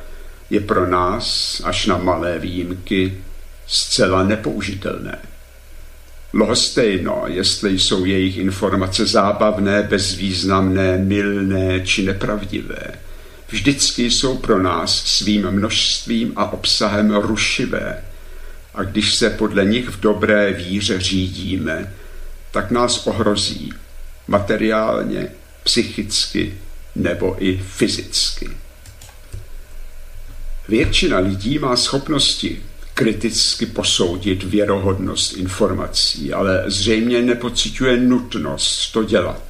[0.51, 3.19] je pro nás, až na malé výjimky,
[3.67, 5.19] zcela nepoužitelné.
[6.35, 12.95] Lhostejno, jestli jsou jejich informace zábavné, bezvýznamné, milné či nepravdivé.
[13.49, 18.05] Vždycky jsou pro nás svým množstvím a obsahem rušivé.
[18.75, 21.95] A když se podle nich v dobré víře řídíme,
[22.51, 23.73] tak nás ohrozí
[24.33, 25.29] materiálně,
[25.63, 26.55] psychicky
[26.97, 28.49] nebo i fyzicky.
[30.69, 32.63] Většina lidí má schopnosti
[32.95, 39.45] kriticky posoudit věrohodnost informací, ale zřejmě nepociťuje nutnost to dělat.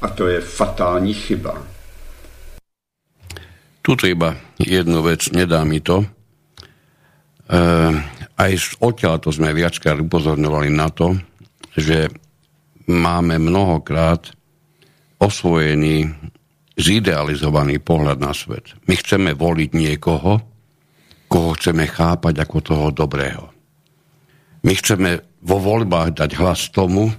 [0.00, 1.66] A to je fatální chyba.
[3.82, 6.04] Tuto iba jednu vec, nedá mi to.
[6.04, 6.06] E,
[8.38, 11.16] aj odtiaľ to sme viackrát upozorňovali na to,
[11.76, 12.12] že
[12.88, 14.30] máme mnohokrát
[15.20, 16.08] osvojený,
[16.80, 18.72] zidealizovaný pohľad na svet.
[18.88, 20.40] My chceme voliť niekoho,
[21.28, 23.52] koho chceme chápať ako toho dobrého.
[24.64, 27.12] My chceme vo voľbách dať hlas tomu,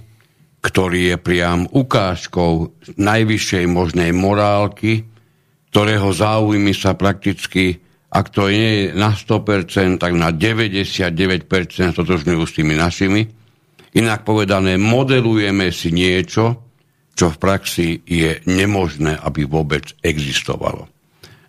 [0.62, 5.06] ktorý je priam ukážkou najvyššej možnej morálky,
[5.74, 12.52] ktorého záujmy sa prakticky, ak to nie je na 100%, tak na 99% totožňujú s
[12.54, 13.41] tými našimi
[13.92, 16.72] Inak povedané, modelujeme si niečo,
[17.12, 20.88] čo v praxi je nemožné, aby vôbec existovalo.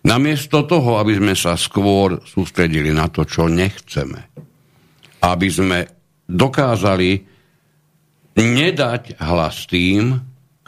[0.04, 4.20] Namiesto toho, aby sme sa skôr sústredili na to, čo nechceme,
[5.24, 5.88] aby sme
[6.28, 7.10] dokázali
[8.36, 10.12] nedať hlas tým,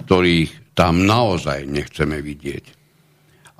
[0.00, 2.64] ktorých tam naozaj nechceme vidieť.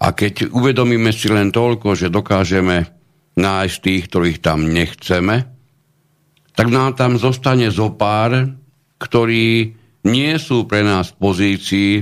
[0.00, 2.88] A keď uvedomíme si len toľko, že dokážeme
[3.36, 5.55] nájsť tých, ktorých tam nechceme,
[6.56, 8.48] tak nám tam zostane zo pár,
[8.96, 9.76] ktorí
[10.08, 11.92] nie sú pre nás v pozícii,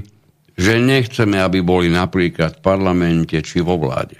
[0.55, 4.15] že nechceme, aby boli napríklad v parlamente či vo vláde.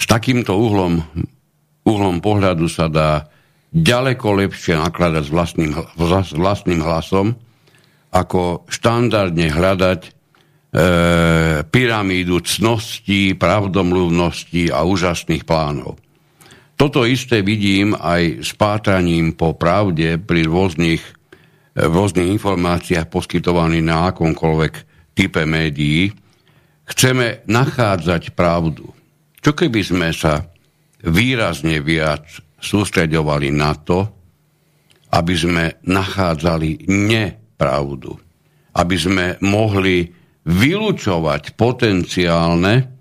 [0.00, 1.04] S takýmto uhlom,
[1.84, 3.28] uhlom pohľadu sa dá
[3.74, 7.36] ďaleko lepšie nakladať s vlastným, s vlastným hlasom,
[8.14, 10.10] ako štandardne hľadať e,
[11.66, 15.98] pyramídu cností, pravdomluvností a úžasných plánov.
[16.74, 24.10] Toto isté vidím aj s pátraním po pravde pri rôznych, eh, rôznych informáciách poskytovaných na
[24.10, 24.74] akomkoľvek
[25.14, 26.10] type médií.
[26.84, 28.90] Chceme nachádzať pravdu.
[29.40, 30.44] Čo keby sme sa
[31.04, 32.24] výrazne viac
[32.60, 34.08] sústreďovali na to,
[35.14, 38.18] aby sme nachádzali nepravdu.
[38.74, 40.10] Aby sme mohli
[40.44, 42.93] vylúčovať potenciálne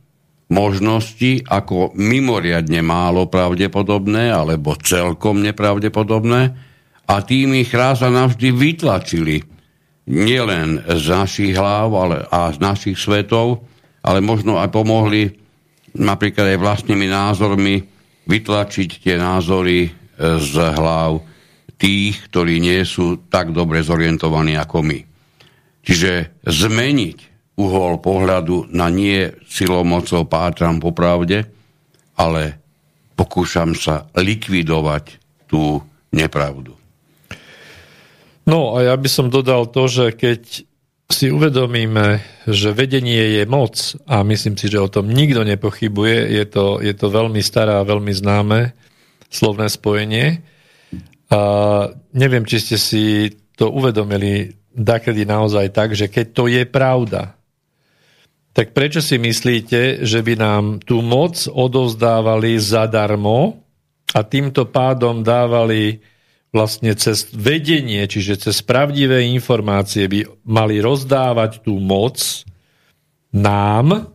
[0.53, 6.41] možnosti ako mimoriadne málo pravdepodobné alebo celkom nepravdepodobné
[7.09, 9.41] a tým ich raz a navždy vytlačili
[10.07, 13.65] nielen z našich hlav ale, a z našich svetov,
[14.05, 15.33] ale možno aj pomohli
[15.97, 17.75] napríklad aj vlastnými názormi
[18.29, 19.89] vytlačiť tie názory
[20.19, 21.23] z hlav
[21.75, 24.99] tých, ktorí nie sú tak dobre zorientovaní ako my.
[25.83, 31.45] Čiže zmeniť uhol pohľadu na nie silou mocou pátram po pravde,
[32.17, 32.57] ale
[33.13, 36.73] pokúšam sa likvidovať tú nepravdu.
[38.43, 40.41] No a ja by som dodal to, že keď
[41.07, 46.45] si uvedomíme, že vedenie je moc a myslím si, že o tom nikto nepochybuje, je
[46.49, 48.73] to, je to veľmi staré a veľmi známe
[49.29, 50.41] slovné spojenie.
[51.29, 51.41] A
[52.17, 57.37] neviem, či ste si to uvedomili dakedy naozaj tak, že keď to je pravda,
[58.53, 63.57] tak prečo si myslíte, že by nám tú moc odovzdávali zadarmo
[64.13, 66.05] a týmto pádom dávali
[66.53, 72.21] vlastne cez vedenie, čiže cez pravdivé informácie by mali rozdávať tú moc
[73.33, 74.13] nám,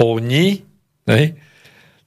[0.00, 0.64] oni,
[1.04, 1.22] ne?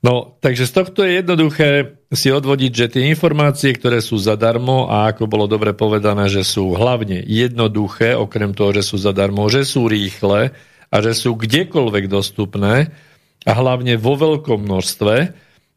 [0.01, 5.09] No, takže z tohto je jednoduché si odvodiť, že tie informácie, ktoré sú zadarmo a
[5.13, 9.89] ako bolo dobre povedané, že sú hlavne jednoduché, okrem toho, že sú zadarmo, že sú
[9.89, 10.53] rýchle,
[10.95, 12.95] a že sú kdekoľvek dostupné
[13.43, 15.15] a hlavne vo veľkom množstve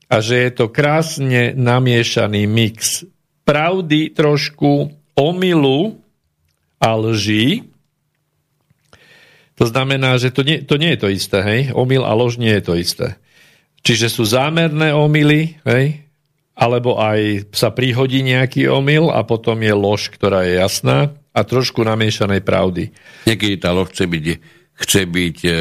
[0.06, 3.02] a že je to krásne namiešaný mix
[3.42, 5.98] pravdy trošku, omylu
[6.78, 7.66] a lží.
[9.58, 11.60] To znamená, že to nie, to nie je to isté, hej?
[11.74, 13.18] Omyl a lož nie je to isté.
[13.82, 16.06] Čiže sú zámerné omily, hej?
[16.58, 21.86] alebo aj sa prihodí nejaký omyl a potom je lož, ktorá je jasná a trošku
[21.86, 22.90] namiešanej pravdy.
[23.30, 24.24] Niekedy tá lož chce byť,
[24.78, 25.52] chce byť e,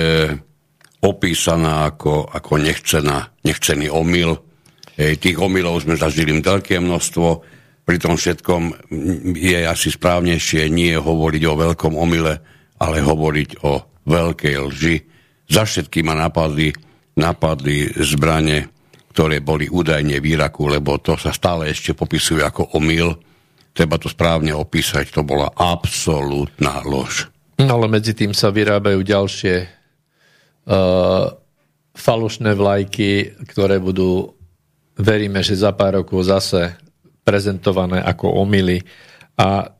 [1.01, 4.37] opísaná ako, ako nechcená, nechcený omyl.
[4.93, 7.57] E, tých omylov sme zažili veľké množstvo,
[7.87, 8.91] pri tom všetkom
[9.39, 12.35] je asi správnejšie nie hovoriť o veľkom omyle,
[12.83, 14.95] ale hovoriť o veľkej lži.
[15.47, 16.75] Za všetky ma napadli,
[17.15, 18.67] napadli zbranie,
[19.15, 23.15] ktoré boli údajne v Iraku, lebo to sa stále ešte popisuje ako omyl.
[23.71, 27.31] Treba to správne opísať, to bola absolútna lož.
[27.57, 31.25] Ale medzi tým sa vyrábajú ďalšie uh,
[31.97, 34.37] falošné vlajky, ktoré budú,
[34.93, 36.77] veríme, že za pár rokov zase
[37.25, 38.85] prezentované ako omily.
[39.41, 39.73] A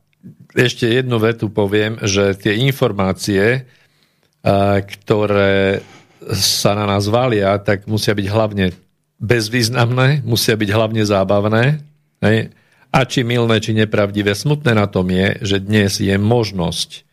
[0.58, 5.86] ešte jednu vetu poviem, že tie informácie, uh, ktoré
[6.34, 8.74] sa na nás valia, tak musia byť hlavne
[9.22, 11.82] bezvýznamné, musia byť hlavne zábavné.
[12.26, 12.50] Hej?
[12.90, 14.34] A či milné, či nepravdivé.
[14.34, 17.07] Smutné na tom je, že dnes je možnosť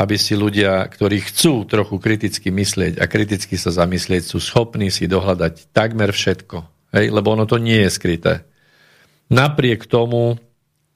[0.00, 5.04] aby si ľudia, ktorí chcú trochu kriticky myslieť a kriticky sa zamyslieť, sú schopní si
[5.04, 6.64] dohľadať takmer všetko.
[6.96, 7.12] Hej?
[7.12, 8.48] Lebo ono to nie je skryté.
[9.28, 10.40] Napriek tomu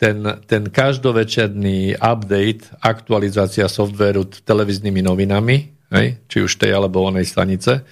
[0.01, 5.57] ten, ten každovečerný update, aktualizácia softvéru televíznymi novinami,
[5.93, 6.25] hej?
[6.25, 7.85] či už tej alebo onej stanice,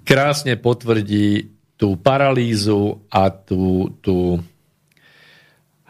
[0.00, 4.40] krásne potvrdí tú paralýzu a tú, tú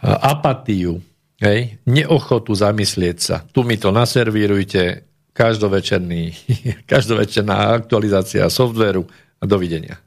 [0.03, 0.99] apatiu
[1.37, 3.37] Hej, neochotu zamyslieť sa.
[3.45, 5.05] Tu mi to naservírujte,
[5.37, 6.33] každovečerný,
[6.93, 9.05] každovečerná aktualizácia softveru
[9.41, 10.01] a dovidenia.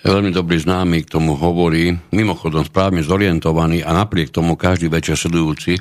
[0.00, 5.76] Veľmi dobrý známy k tomu hovorí, mimochodom správne zorientovaný a napriek tomu každý večer sledujúci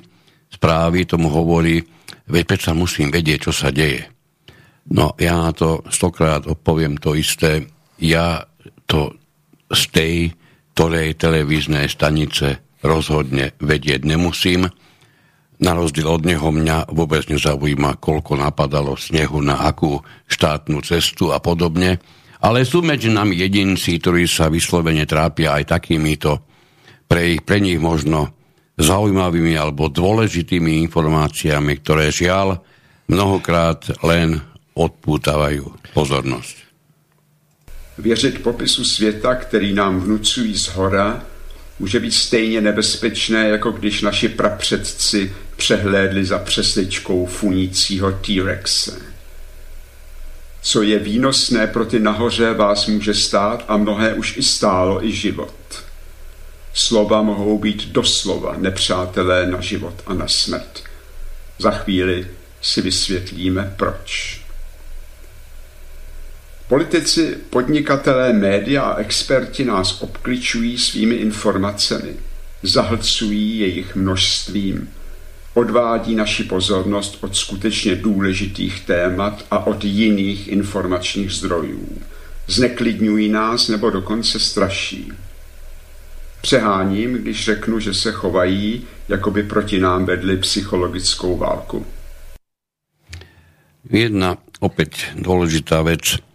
[0.50, 1.82] správy tomu hovorí,
[2.26, 4.10] veď predsa musím vedieť, čo sa deje.
[4.90, 7.70] No ja na to stokrát odpoviem to isté.
[8.02, 8.42] Ja
[8.90, 9.14] to
[9.70, 10.14] z tej
[10.74, 14.70] ktorej televíznej stanice rozhodne vedieť nemusím.
[15.60, 20.00] Na rozdiel od neho mňa vôbec nezaujíma, koľko napadalo snehu na akú
[20.32, 22.00] štátnu cestu a podobne.
[22.40, 26.40] Ale sú medzi nami jedinci, ktorí sa vyslovene trápia aj takýmito
[27.04, 28.32] pre, ich, pre nich možno
[28.80, 32.64] zaujímavými alebo dôležitými informáciami, ktoré žiaľ
[33.12, 34.40] mnohokrát len
[34.72, 36.56] odpútavajú pozornosť.
[38.00, 41.22] Věřit popisu světa, který nám vnucují z hora,
[41.80, 49.02] může být stejně nebezpečné, jako když naši prapředci přehlédli za přesličkou funícího T-Rexe.
[50.62, 55.12] Co je výnosné pro ty nahoře, vás může stát a mnohé už i stálo i
[55.12, 55.84] život.
[56.74, 60.84] Slova mohou být doslova nepřátelé na život a na smrt.
[61.60, 62.28] Za chvíli
[62.62, 64.39] si vysvětlíme proč.
[66.70, 72.14] Politici, podnikatelé, média a experti nás obkličují svými informacemi,
[72.64, 74.90] zahlcují jejich množstvím,
[75.54, 82.02] odvádí naši pozornost od skutečně důležitých témat a od jiných informačních zdrojů.
[82.48, 85.12] Zneklidňují nás nebo dokonce straší.
[86.42, 91.86] Přeháním, když řeknu, že se chovají, jako by proti nám vedli psychologickou válku.
[93.90, 96.29] Jedna opäť dôležitá vec.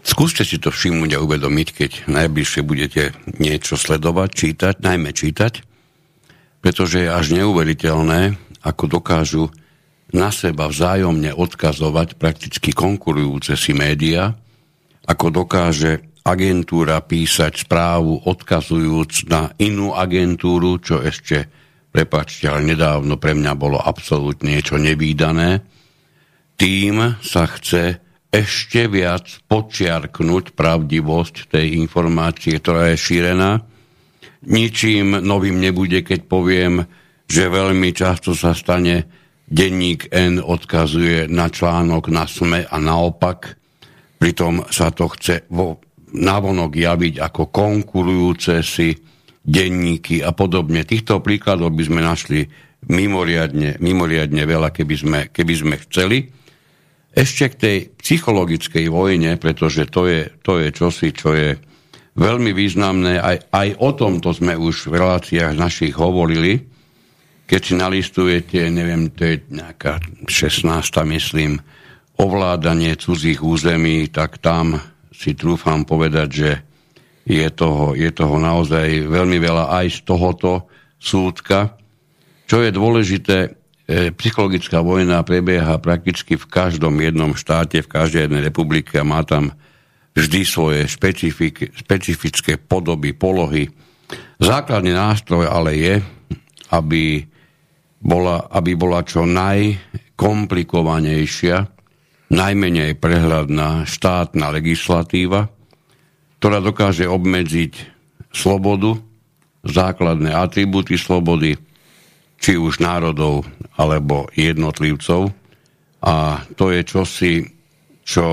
[0.00, 5.60] Skúste si to všimnúť a uvedomiť, keď najbližšie budete niečo sledovať, čítať, najmä čítať,
[6.64, 9.44] pretože je až neuveriteľné, ako dokážu
[10.10, 14.34] na seba vzájomne odkazovať prakticky konkurujúce si média,
[15.06, 21.48] ako dokáže agentúra písať správu odkazujúc na inú agentúru, čo ešte,
[21.88, 25.64] prepačte, ale nedávno pre mňa bolo absolútne niečo nevýdané,
[26.60, 33.58] tým sa chce ešte viac počiarknúť pravdivosť tej informácie, ktorá je šírená.
[34.46, 36.86] Ničím novým nebude, keď poviem,
[37.26, 39.06] že veľmi často sa stane
[39.50, 43.58] denník N odkazuje na článok na SME a naopak.
[44.16, 45.82] Pritom sa to chce vo,
[46.14, 48.94] navonok javiť ako konkurujúce si
[49.42, 50.86] denníky a podobne.
[50.86, 52.40] Týchto príkladov by sme našli
[52.86, 56.39] mimoriadne, mimoriadne veľa, keby sme, keby sme chceli.
[57.10, 61.58] Ešte k tej psychologickej vojne, pretože to je, to je čosi, čo je
[62.14, 63.18] veľmi významné.
[63.18, 66.62] Aj, aj o tomto sme už v reláciách našich hovorili.
[67.50, 69.98] Keď si nalistujete, neviem, to je nejaká
[70.30, 70.70] 16.
[71.10, 71.58] myslím,
[72.20, 74.78] ovládanie cudzích území, tak tam
[75.10, 76.50] si trúfam povedať, že
[77.26, 81.74] je toho, je toho naozaj veľmi veľa aj z tohoto súdka.
[82.46, 83.59] Čo je dôležité,
[83.90, 89.50] psychologická vojna prebieha prakticky v každom jednom štáte, v každej jednej republike a má tam
[90.14, 90.86] vždy svoje
[91.74, 93.66] špecifické podoby, polohy.
[94.38, 95.98] Základný nástroj ale je,
[96.70, 97.26] aby
[97.98, 101.66] bola, aby bola čo najkomplikovanejšia,
[102.30, 105.50] najmenej prehľadná štátna legislatíva,
[106.38, 107.98] ktorá dokáže obmedziť
[108.30, 109.02] slobodu,
[109.66, 111.58] základné atribúty slobody,
[112.40, 113.44] či už národov
[113.76, 115.28] alebo jednotlivcov.
[116.00, 117.34] A to je čosi,
[118.00, 118.28] čo,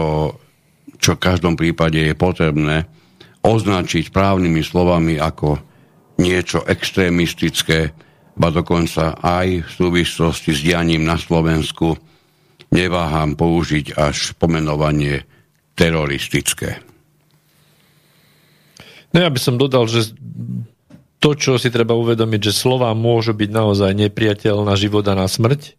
[0.95, 2.87] čo v každom prípade je potrebné
[3.43, 5.59] označiť právnymi slovami ako
[6.17, 7.93] niečo extrémistické,
[8.37, 11.99] ba dokonca aj v súvislosti s dianím na Slovensku
[12.71, 15.23] neváham použiť až pomenovanie
[15.77, 16.81] teroristické.
[19.15, 20.13] No ja by som dodal, že
[21.17, 25.25] to, čo si treba uvedomiť, že slova môžu byť naozaj nepriateľ na život a na
[25.25, 25.77] smrť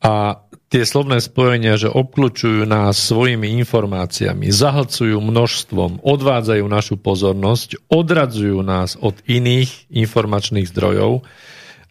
[0.00, 0.40] a
[0.72, 8.96] tie slovné spojenia, že obklúčujú nás svojimi informáciami, zahlcujú množstvom, odvádzajú našu pozornosť, odradzujú nás
[8.96, 11.26] od iných informačných zdrojov,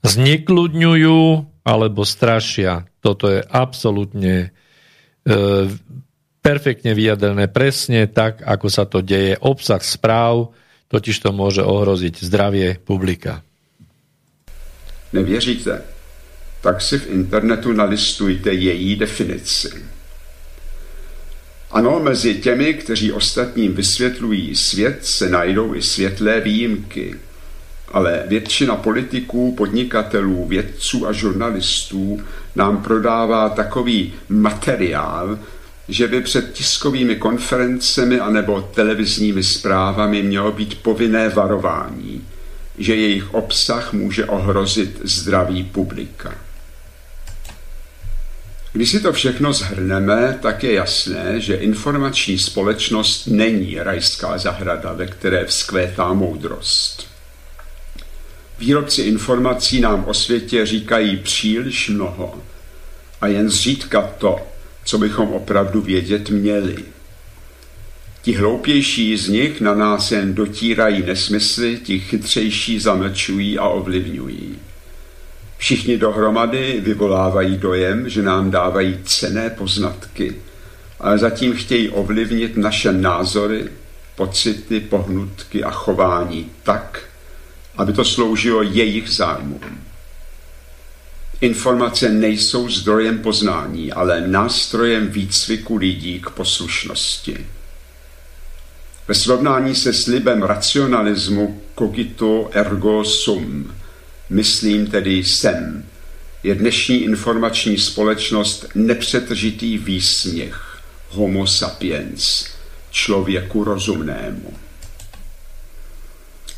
[0.01, 1.21] znekľudňujú
[1.67, 2.89] alebo strašia.
[3.03, 4.49] Toto je absolútne
[5.21, 5.37] e,
[6.41, 9.37] perfektne vyjadrené presne tak, ako sa to deje.
[9.37, 10.55] Obsah správ
[10.89, 13.45] totiž to môže ohroziť zdravie publika.
[15.13, 15.81] Nevěříte?
[16.61, 19.69] Tak si v internetu nalistujte její definici.
[21.71, 27.15] Ano, mezi těmi, kteří ostatním vysvětlují svět, se najdou i světlé výjimky.
[27.91, 32.21] Ale většina politiků, podnikatelů, vědců a žurnalistů
[32.55, 35.39] nám prodává takový materiál,
[35.89, 42.27] že by před tiskovými konferencemi anebo televizními zprávami mělo být povinné varování,
[42.77, 46.35] že jejich obsah může ohrozit zdraví publika.
[48.73, 55.07] Když si to všechno zhrneme, tak je jasné, že informační společnost není rajská zahrada, ve
[55.07, 57.07] které vzkvétá moudrost.
[58.59, 62.43] Výrobci informací nám o světě říkají příliš mnoho
[63.21, 64.39] a jen zřídka to,
[64.89, 66.75] co bychom opravdu vědět měli.
[68.21, 74.55] Ti hloupější z nich na nás jen dotírají nesmysly, ti chytřejší zamlčují a ovlivňují.
[75.57, 80.35] Všichni dohromady vyvolávají dojem, že nám dávají cené poznatky,
[80.99, 83.69] ale zatím chtějí ovlivnit naše názory,
[84.15, 87.03] pocity, pohnutky a chování tak,
[87.77, 89.68] aby to sloužilo jejich zájmům.
[91.41, 97.47] Informace nejsou zdrojem poznání, ale nástrojem výcviku lidí k poslušnosti.
[99.07, 103.75] Ve srovnání se slibem racionalismu cogito ergo sum,
[104.29, 105.85] myslím tedy jsem,
[106.43, 112.45] je dnešní informační společnost nepřetržitý výsměch homo sapiens,
[112.91, 114.53] člověku rozumnému.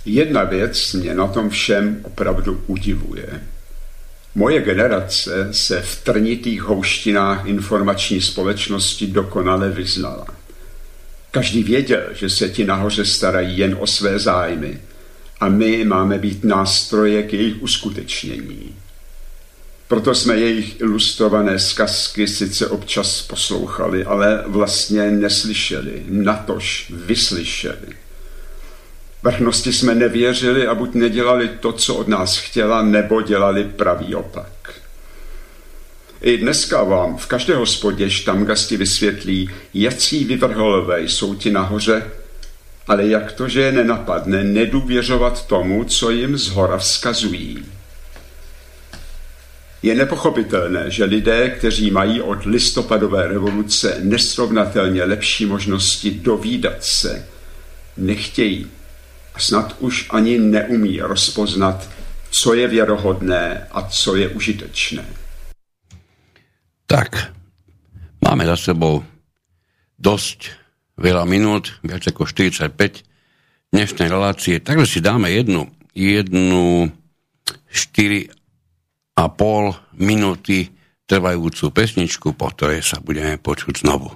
[0.05, 3.41] Jedna věc mě na tom všem opravdu udivuje.
[4.35, 10.27] Moje generace se v trnitých houštinách informační společnosti dokonale vyznala.
[11.31, 14.79] Každý věděl, že se ti nahoře starají jen o své zájmy
[15.39, 18.75] a my máme být nástroje k jejich uskutečnění.
[19.87, 28.00] Proto jsme jejich ilustrované zkazky sice občas poslouchali, ale vlastně neslyšeli, natož vyslyšeli.
[29.23, 34.81] Vrchnosti jsme nevěřili a buď nedělali to, co od nás chtěla, nebo dělali pravý opak.
[36.21, 42.11] I dneska vám v každé hospodě štamgasti vysvětlí, jací vyvrholové jsou ti nahoře,
[42.87, 47.65] ale jak to, že je nenapadne nedůvěřovat tomu, co jim z hora vzkazují.
[49.83, 57.27] Je nepochopitelné, že lidé, kteří mají od listopadové revoluce nesrovnatelně lepší možnosti dovídat se,
[57.97, 58.67] nechtějí
[59.37, 61.89] snad už ani neumí rozpoznat,
[62.31, 65.05] co je věrohodné a co je užitečné.
[66.87, 67.31] Tak,
[68.19, 69.03] máme za sebou
[69.95, 70.51] dosť
[70.99, 73.07] veľa minút, viac ako 45
[73.71, 76.91] dnešnej relácie, takže si dáme jednu, jednu
[77.71, 78.31] 4,5
[79.95, 80.67] minúty
[81.07, 84.11] trvajúcu pesničku, po ktorej sa budeme počuť znovu.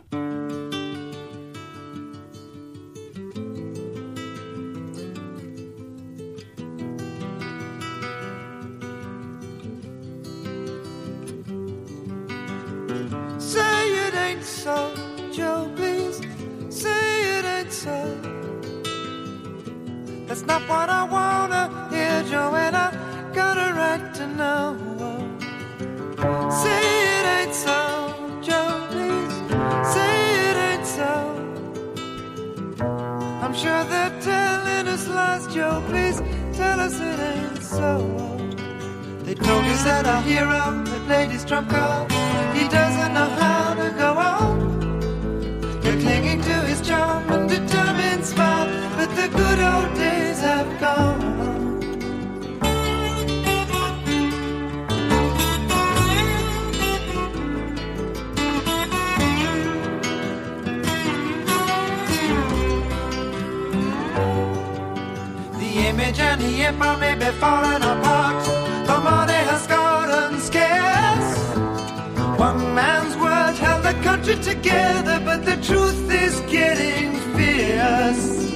[20.47, 22.85] Not what I wanna hear, Joanna.
[23.33, 24.65] Got a right to know.
[26.61, 26.81] Say
[27.17, 27.79] it ain't so,
[28.41, 29.35] Joe, please.
[29.93, 30.15] Say
[30.49, 31.11] it ain't so.
[33.43, 36.21] I'm sure they're telling us lies, Joe, please
[36.53, 37.91] tell us it ain't so.
[39.23, 42.11] They told us that our hero, that lady's trump card,
[42.55, 44.55] he doesn't know how to go on.
[45.83, 48.67] You're clinging to his charm and determined smile,
[48.97, 50.14] but the good old days
[50.55, 50.61] The
[65.89, 68.45] image and the empire may be falling apart.
[68.87, 71.37] The money has gotten scarce.
[72.39, 78.54] One man's word held the country together, but the truth is getting fierce.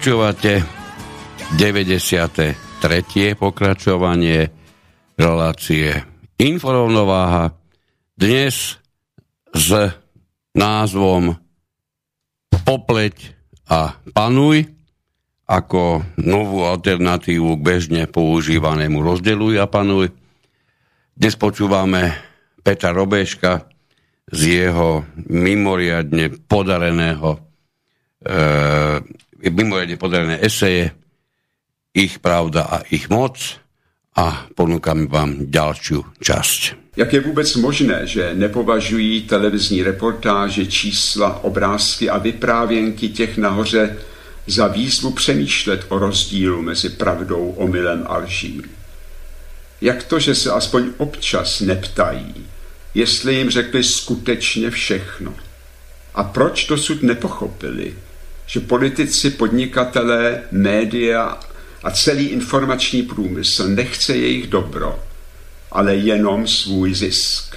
[0.00, 0.64] Počúvate
[1.60, 2.56] 93.
[3.36, 4.48] pokračovanie
[5.12, 5.92] relácie
[6.40, 7.52] Inforovnováha
[8.16, 8.80] dnes
[9.52, 9.68] s
[10.56, 11.36] názvom
[12.64, 13.36] Popleť
[13.68, 14.72] a panuj
[15.44, 20.16] ako novú alternatívu k bežne používanému rozdeluj a panuj.
[21.12, 22.16] Dnes počúvame
[22.64, 23.68] Petra Robeška
[24.32, 27.40] z jeho mimoriadne podareného e,
[29.48, 30.92] mimoriadne podarené eseje
[31.90, 33.58] Ich pravda a ich moc
[34.14, 36.60] a ponúkam vám ďalšiu časť.
[36.96, 43.96] Jak je vůbec možné, že nepovažují televizní reportáže, čísla, obrázky a vyprávěnky těch nahoře
[44.46, 48.62] za výzvu přemýšlet o rozdílu mezi pravdou, omylem a lží?
[49.80, 52.34] Jak to, že se aspoň občas neptají,
[52.94, 55.34] jestli jim řekli skutečně všechno?
[56.14, 57.94] A proč dosud nepochopili,
[58.50, 61.38] že politici, podnikatelé, média
[61.82, 64.98] a celý informační průmysl nechce jejich dobro,
[65.72, 67.56] ale jenom svůj zisk.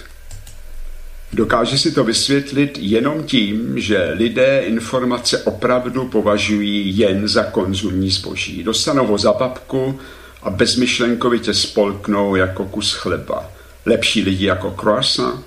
[1.34, 8.64] Dokáže si to vysvětlit jenom tím, že lidé informace opravdu považují jen za konzumní zboží.
[8.64, 10.00] Dostanou ho za babku
[10.44, 13.52] a bezmyšlenkovitě spolknou jako kus chleba.
[13.86, 15.46] Lepší lidi jako croissant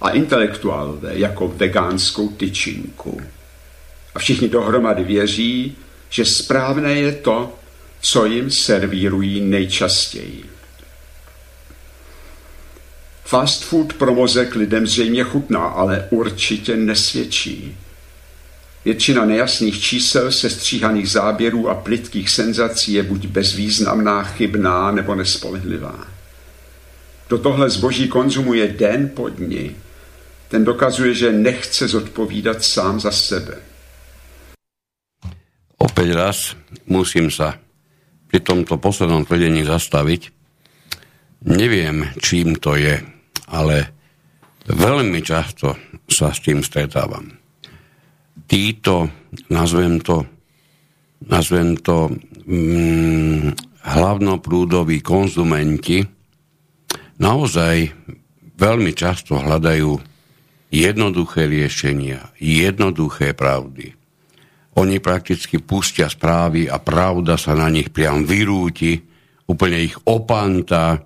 [0.00, 3.20] a intelektuálové jako vegánskou tyčinku.
[4.18, 5.76] A všichni dohromady věří,
[6.10, 7.58] že správné je to,
[8.00, 10.44] co jim servírují nejčastěji.
[13.24, 17.76] Fast food pro mozek lidem zřejmě chutná, ale určitě nesvědčí.
[18.84, 26.06] Většina nejasných čísel, sestříhaných záběrů a plitkých senzací je buď bezvýznamná, chybná nebo nespolehlivá.
[27.28, 29.76] Kdo tohle zboží konzumuje den po dni,
[30.48, 33.67] ten dokazuje, že nechce zodpovídat sám za sebe.
[35.78, 36.38] Opäť raz
[36.90, 37.54] musím sa
[38.28, 40.34] pri tomto poslednom tvrdení zastaviť.
[41.48, 42.98] Neviem, čím to je,
[43.48, 43.76] ale
[44.66, 45.78] veľmi často
[46.10, 47.30] sa s tým stretávam.
[48.48, 49.08] Títo,
[49.48, 50.26] nazvem to,
[51.30, 52.10] nazvem to
[52.46, 53.54] mm,
[53.86, 56.02] hlavnoprúdoví konzumenti,
[57.22, 57.76] naozaj
[58.58, 59.94] veľmi často hľadajú
[60.74, 63.97] jednoduché riešenia, jednoduché pravdy.
[64.78, 68.94] Oni prakticky pustia správy a pravda sa na nich priam vyrúti,
[69.50, 71.02] úplne ich opanta,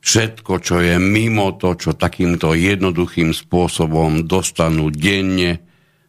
[0.00, 5.60] všetko, čo je mimo to, čo takýmto jednoduchým spôsobom dostanú denne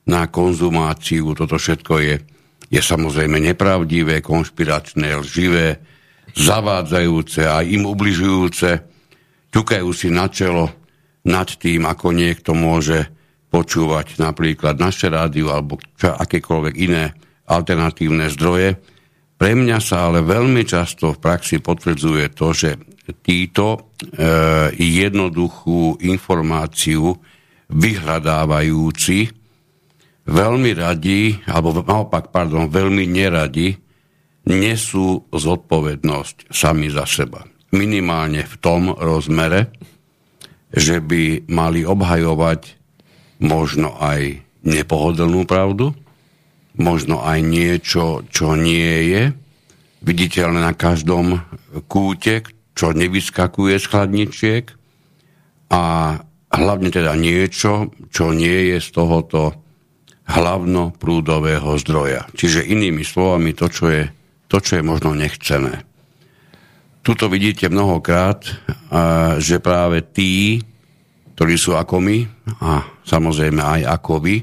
[0.07, 2.15] na konzumáciu, toto všetko je,
[2.71, 5.83] je samozrejme nepravdivé, konšpiračné, lživé,
[6.31, 8.87] zavádzajúce a im ubližujúce,
[9.51, 10.71] ťukajú si na čelo
[11.27, 13.03] nad tým, ako niekto môže
[13.51, 17.11] počúvať napríklad naše rádio alebo čo, akékoľvek iné
[17.51, 18.79] alternatívne zdroje.
[19.35, 22.79] Pre mňa sa ale veľmi často v praxi potvrdzuje to, že
[23.25, 23.79] títo e,
[24.79, 27.11] jednoduchú informáciu
[27.67, 29.19] vyhľadávajúci
[30.31, 33.75] veľmi radi, alebo naopak, pardon, veľmi neradi
[34.47, 37.43] nesú zodpovednosť sami za seba.
[37.73, 39.73] Minimálne v tom rozmere,
[40.71, 42.80] že by mali obhajovať
[43.41, 45.97] možno aj nepohodlnú pravdu,
[46.77, 49.23] možno aj niečo, čo nie je
[50.05, 51.41] viditeľné na každom
[51.89, 52.45] kúte,
[52.77, 54.65] čo nevyskakuje z chladničiek
[55.73, 55.83] a
[56.51, 59.55] hlavne teda niečo, čo nie je z tohoto
[60.25, 62.29] hlavno prúdového zdroja.
[62.31, 64.03] Čiže inými slovami to, čo je,
[64.47, 65.83] to, čo je možno nechcené.
[67.01, 68.45] Tuto vidíte mnohokrát,
[69.41, 70.61] že práve tí,
[71.35, 72.17] ktorí sú ako my,
[72.61, 74.37] a samozrejme aj ako vy,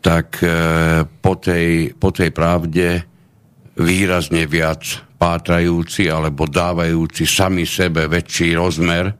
[0.00, 0.48] tak e,
[1.04, 3.04] po tej, po tej pravde
[3.76, 4.80] výrazne viac
[5.20, 9.12] pátrajúci alebo dávajúci sami sebe väčší rozmer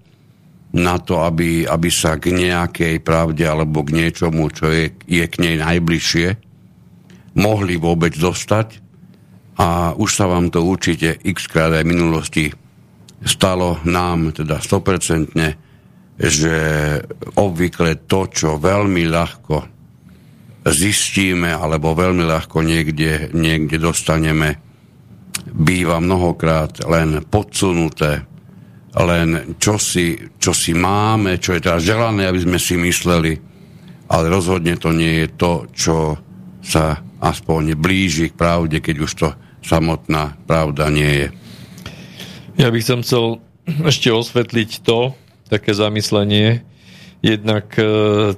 [0.72, 5.36] na to, aby, aby sa k nejakej pravde alebo k niečomu, čo je, je k
[5.36, 6.28] nej najbližšie,
[7.36, 8.80] mohli vôbec dostať.
[9.60, 12.44] A už sa vám to určite x krát aj v minulosti
[13.20, 15.36] stalo nám, teda 100%,
[16.20, 16.54] že
[17.40, 19.56] obvykle to, čo veľmi ľahko
[20.68, 24.60] zistíme alebo veľmi ľahko niekde, niekde dostaneme,
[25.48, 28.28] býva mnohokrát len podsunuté,
[28.92, 33.32] len čo si, čo si máme, čo je teda želané, aby sme si mysleli,
[34.12, 35.96] ale rozhodne to nie je to, čo
[36.60, 39.28] sa aspoň blíži k pravde, keď už to
[39.64, 41.28] samotná pravda nie je.
[42.60, 43.40] Ja bych som chcel
[43.88, 45.16] ešte osvetliť to,
[45.50, 46.62] také zamyslenie.
[47.20, 47.84] Jednak e,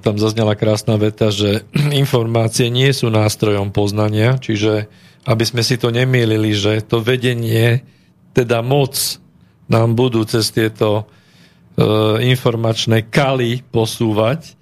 [0.00, 1.68] tam zaznela krásna veta, že
[2.02, 4.88] informácie nie sú nástrojom poznania, čiže
[5.22, 7.86] aby sme si to nemielili, že to vedenie,
[8.34, 8.98] teda moc
[9.70, 11.04] nám budú cez tieto
[11.78, 11.84] e,
[12.26, 14.58] informačné kaly posúvať,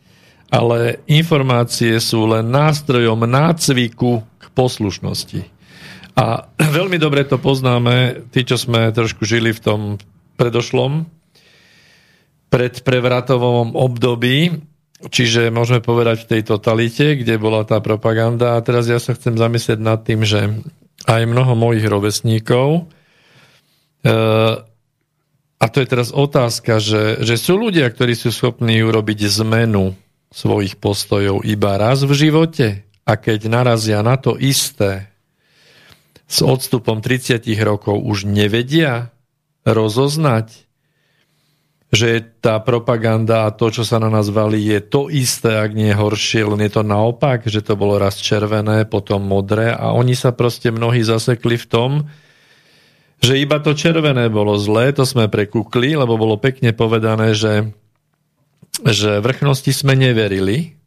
[0.53, 5.41] ale informácie sú len nástrojom nácviku k poslušnosti.
[6.19, 6.45] A
[6.77, 9.81] veľmi dobre to poznáme, tí, čo sme trošku žili v tom
[10.37, 11.20] predošlom
[12.51, 14.61] predprevratovom období,
[15.09, 18.59] čiže môžeme povedať v tej totalite, kde bola tá propaganda.
[18.59, 20.61] A teraz ja sa chcem zamyslieť nad tým, že
[21.09, 22.91] aj mnoho mojich rovesníkov,
[24.05, 24.13] e,
[25.61, 29.93] a to je teraz otázka, že, že sú ľudia, ktorí sú schopní urobiť zmenu
[30.33, 35.13] svojich postojov iba raz v živote a keď narazia na to isté,
[36.31, 39.11] s odstupom 30 rokov už nevedia
[39.67, 40.70] rozoznať,
[41.91, 45.91] že tá propaganda a to, čo sa na nás valí, je to isté, ak nie
[45.91, 50.31] horšie, len je to naopak, že to bolo raz červené, potom modré a oni sa
[50.31, 51.91] proste mnohí zasekli v tom,
[53.21, 57.75] že iba to červené bolo zlé, to sme prekúkli, lebo bolo pekne povedané, že,
[58.87, 60.80] že vrchnosti sme neverili,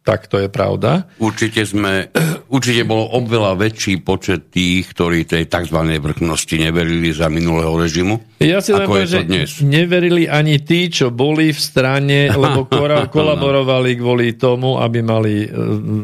[0.00, 1.04] tak to je pravda.
[1.20, 2.08] Určite sme,
[2.56, 5.76] určite bolo oveľa väčší počet tých, ktorí tej tzv.
[5.76, 8.40] vrchnosti neverili za minulého režimu.
[8.40, 9.48] Ja si ako je to dnes.
[9.60, 12.64] neverili ani tí, čo boli v strane, lebo
[13.16, 15.48] kolaborovali kvôli tomu, aby mali e,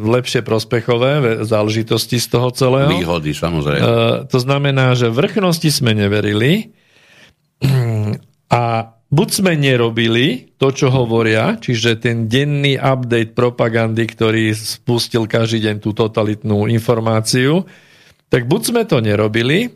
[0.04, 2.92] lepšie prospechové záležitosti z toho celého.
[2.92, 3.80] Výhody, samozrejme.
[3.80, 3.90] Uh,
[4.28, 6.68] to znamená, že vrchnosti sme neverili
[8.52, 15.70] a buď sme nerobili to, čo hovoria, čiže ten denný update propagandy, ktorý spustil každý
[15.70, 17.66] deň tú totalitnú informáciu,
[18.26, 19.70] tak buď sme to nerobili,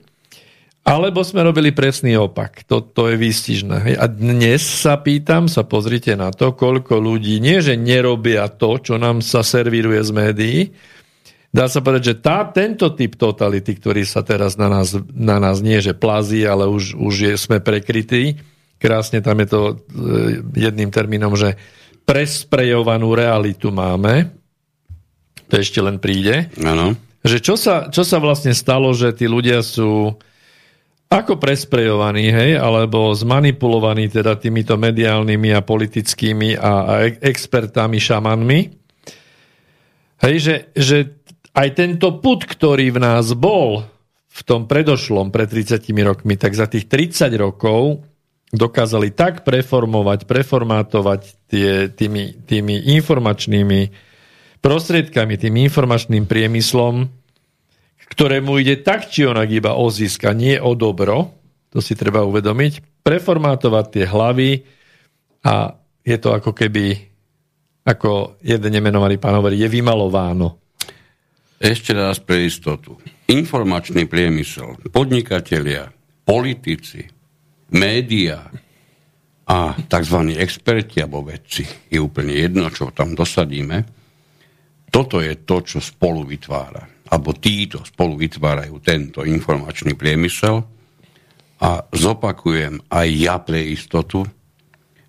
[0.81, 2.65] alebo sme robili presný opak.
[2.67, 4.01] To, to je výstižné.
[4.01, 8.97] A dnes sa pýtam, sa pozrite na to, koľko ľudí nie, že nerobia to, čo
[8.97, 10.59] nám sa servíruje z médií,
[11.53, 15.61] dá sa povedať, že tá, tento typ totality, ktorý sa teraz na nás, na nás
[15.61, 18.41] nie že plazí, ale už, už je, sme prekrytí,
[18.81, 19.75] krásne tam je to e,
[20.57, 21.61] jedným termínom, že
[22.09, 24.33] presprejovanú realitu máme,
[25.47, 26.97] to ešte len príde, Áno.
[27.21, 30.17] že čo sa, čo sa vlastne stalo, že tí ľudia sú
[31.11, 38.61] ako presprejovaní, hej, alebo zmanipulovaní teda týmito mediálnymi a politickými a, a e- expertami, šamanmi.
[40.23, 40.99] Hej, že, že
[41.51, 43.83] aj tento put, ktorý v nás bol
[44.31, 48.07] v tom predošlom, pred 30 rokmi, tak za tých 30 rokov
[48.51, 53.81] dokázali tak preformovať, preformátovať tie, tými, tými informačnými
[54.59, 57.09] prostriedkami, tým informačným priemyslom,
[58.11, 61.39] ktorému ide tak či onak iba o zisk a nie o dobro,
[61.71, 64.51] to si treba uvedomiť, preformátovať tie hlavy
[65.47, 66.99] a je to ako keby,
[67.87, 70.59] ako jeden nemenovaný pán hovorí, je vymalováno.
[71.61, 72.99] Ešte raz pre istotu.
[73.31, 75.93] Informačný priemysel, podnikatelia,
[76.27, 77.20] politici,
[77.75, 78.51] médiá
[79.51, 80.19] a tzv.
[80.39, 84.01] experti alebo vedci, je úplne jedno, čo tam dosadíme,
[84.91, 87.07] toto je to, čo spolu vytvára.
[87.11, 90.63] Alebo títo spolu vytvárajú tento informačný priemysel.
[91.61, 94.27] A zopakujem aj ja pre istotu,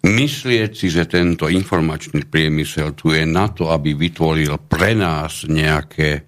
[0.02, 6.26] myslieť si, že tento informačný priemysel tu je na to, aby vytvoril pre nás nejaké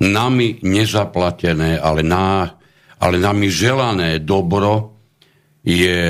[0.00, 2.56] nami nezaplatené, ale, ná,
[2.98, 4.99] ale nami želané dobro,
[5.60, 6.00] je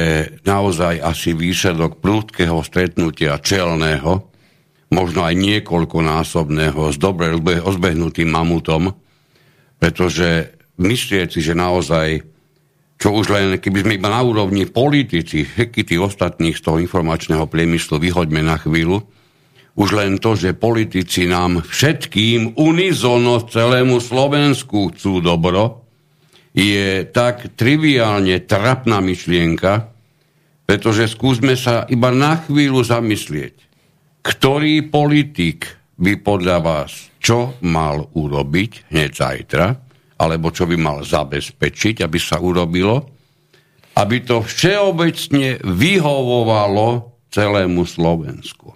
[0.46, 4.30] naozaj asi výsledok prúdkeho stretnutia čelného,
[4.90, 8.94] možno aj niekoľkonásobného s dobre rozbehnutým mamutom,
[9.78, 12.22] pretože myslieť si, že naozaj,
[12.98, 17.46] čo už len, keby sme iba na úrovni politici, heky tí ostatných z toho informačného
[17.46, 19.02] priemyslu vyhoďme na chvíľu,
[19.78, 25.79] už len to, že politici nám všetkým unizono celému Slovensku chcú dobro,
[26.50, 29.90] je tak triviálne trapná myšlienka,
[30.66, 33.54] pretože skúsme sa iba na chvíľu zamyslieť,
[34.22, 35.66] ktorý politik
[35.98, 39.66] by podľa vás čo mal urobiť hneď zajtra,
[40.20, 43.04] alebo čo by mal zabezpečiť, aby sa urobilo,
[44.00, 46.88] aby to všeobecne vyhovovalo
[47.28, 48.72] celému Slovensku.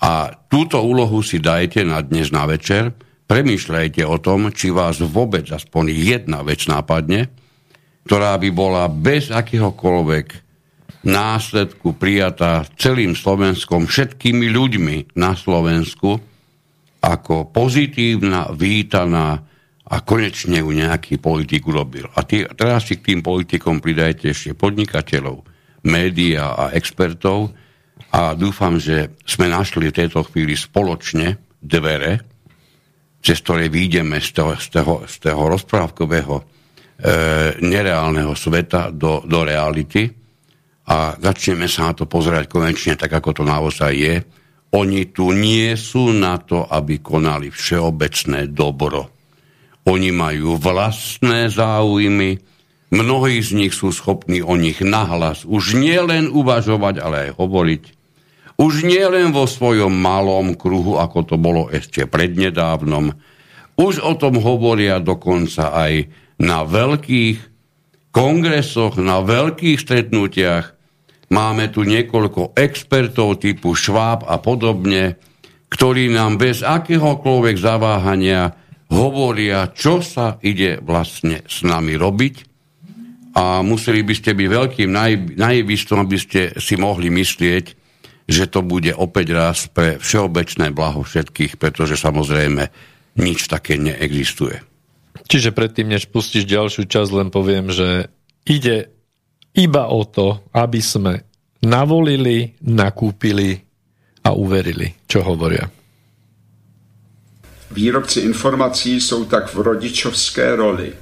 [0.00, 2.94] A túto úlohu si dajte na dnes na večer,
[3.30, 7.30] premýšľajte o tom, či vás vôbec aspoň jedna vec nápadne,
[8.02, 10.50] ktorá by bola bez akéhokoľvek
[11.06, 16.18] následku prijatá celým Slovenskom, všetkými ľuďmi na Slovensku,
[17.00, 19.46] ako pozitívna, vítaná
[19.90, 22.10] a konečne ju nejaký politik urobil.
[22.18, 25.46] A tí, teraz si k tým politikom pridajte ešte podnikateľov,
[25.86, 27.54] médiá a expertov
[28.10, 32.29] a dúfam, že sme našli v tejto chvíli spoločne dvere,
[33.20, 36.44] cez ktoré výjdeme z toho, z toho, z toho rozprávkového e,
[37.60, 40.08] nereálneho sveta do, do reality
[40.88, 44.14] a začneme sa na to pozerať konečne tak, ako to naozaj je.
[44.74, 49.10] Oni tu nie sú na to, aby konali všeobecné dobro.
[49.86, 52.38] Oni majú vlastné záujmy,
[52.94, 57.82] mnohí z nich sú schopní o nich nahlas už nielen uvažovať, ale aj hovoriť.
[58.60, 63.16] Už nie len vo svojom malom kruhu, ako to bolo ešte prednedávnom.
[63.80, 67.40] Už o tom hovoria dokonca aj na veľkých
[68.12, 70.76] kongresoch, na veľkých stretnutiach.
[71.32, 75.16] Máme tu niekoľko expertov typu Šváb a podobne,
[75.72, 78.52] ktorí nám bez akéhokoľvek zaváhania
[78.92, 82.34] hovoria, čo sa ide vlastne s nami robiť.
[83.30, 87.79] a museli by ste byť veľkým naj, najivistom, aby ste si mohli myslieť,
[88.30, 92.70] že to bude opäť raz pre všeobecné blaho všetkých, pretože samozrejme
[93.18, 94.62] nič také neexistuje.
[95.26, 98.06] Čiže predtým, než pustíš ďalšiu časť, len poviem, že
[98.46, 98.94] ide
[99.58, 101.26] iba o to, aby sme
[101.66, 103.58] navolili, nakúpili
[104.22, 105.66] a uverili, čo hovoria.
[107.70, 110.92] Výrobci informací jsou tak v rodičovské roli.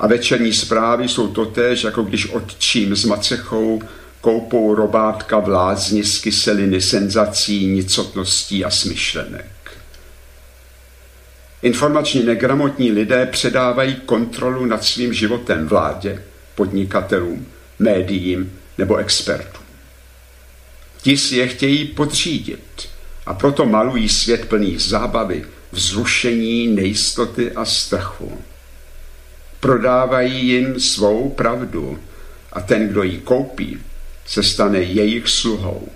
[0.00, 3.80] A večerní zprávy jsou totéž, jako když odčím s macechou
[4.20, 9.46] koupou robátka v lázni z kyseliny senzací, nicotností a smyšlenek.
[11.62, 16.22] Informačně negramotní lidé předávají kontrolu nad svým životem vládě,
[16.54, 17.46] podnikatelům,
[17.78, 19.64] médiím nebo expertům.
[21.02, 22.88] Ti si je chtějí podřídit
[23.26, 28.40] a proto malují svět plný zábavy, vzrušení, nejistoty a strachu.
[29.60, 31.98] Prodávají jim svou pravdu
[32.52, 33.78] a ten, kdo ji koupí,
[34.30, 35.88] se stane jejich sluhou.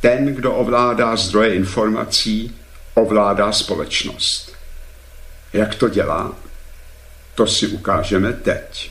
[0.00, 2.56] Ten, kdo ovládá zdroje informací,
[2.94, 4.56] ovládá společnost.
[5.52, 6.32] Jak to dělá?
[7.34, 8.90] To si ukážeme teď.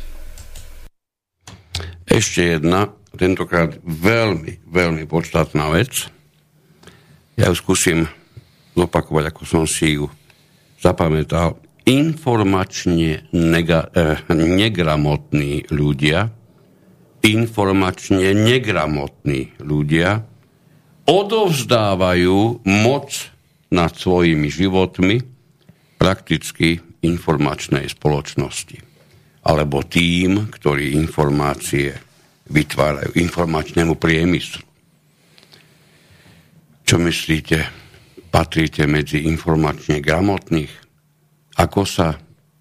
[2.10, 6.10] Ešte jedna, tentokrát veľmi, veľmi podstatná vec.
[7.38, 8.10] Ja ju skúsim
[8.74, 10.10] zopakovať, ako som si ju
[10.82, 11.62] zapamätal.
[11.86, 16.34] Informačne nega, eh, negramotní ľudia,
[17.24, 20.24] informačne negramotní ľudia
[21.10, 23.10] odovzdávajú moc
[23.70, 25.18] nad svojimi životmi
[26.00, 28.78] prakticky informačnej spoločnosti
[29.50, 31.96] alebo tým, ktorí informácie
[32.50, 34.62] vytvárajú, informačnému priemyslu.
[36.84, 37.58] Čo myslíte?
[38.30, 40.74] Patríte medzi informačne gramotných?
[41.58, 42.18] Ako sa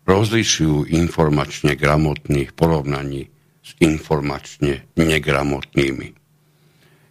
[0.08, 3.22] rozlišujú informačne gramotní v porovnaní
[3.68, 6.16] s informačne negramotnými?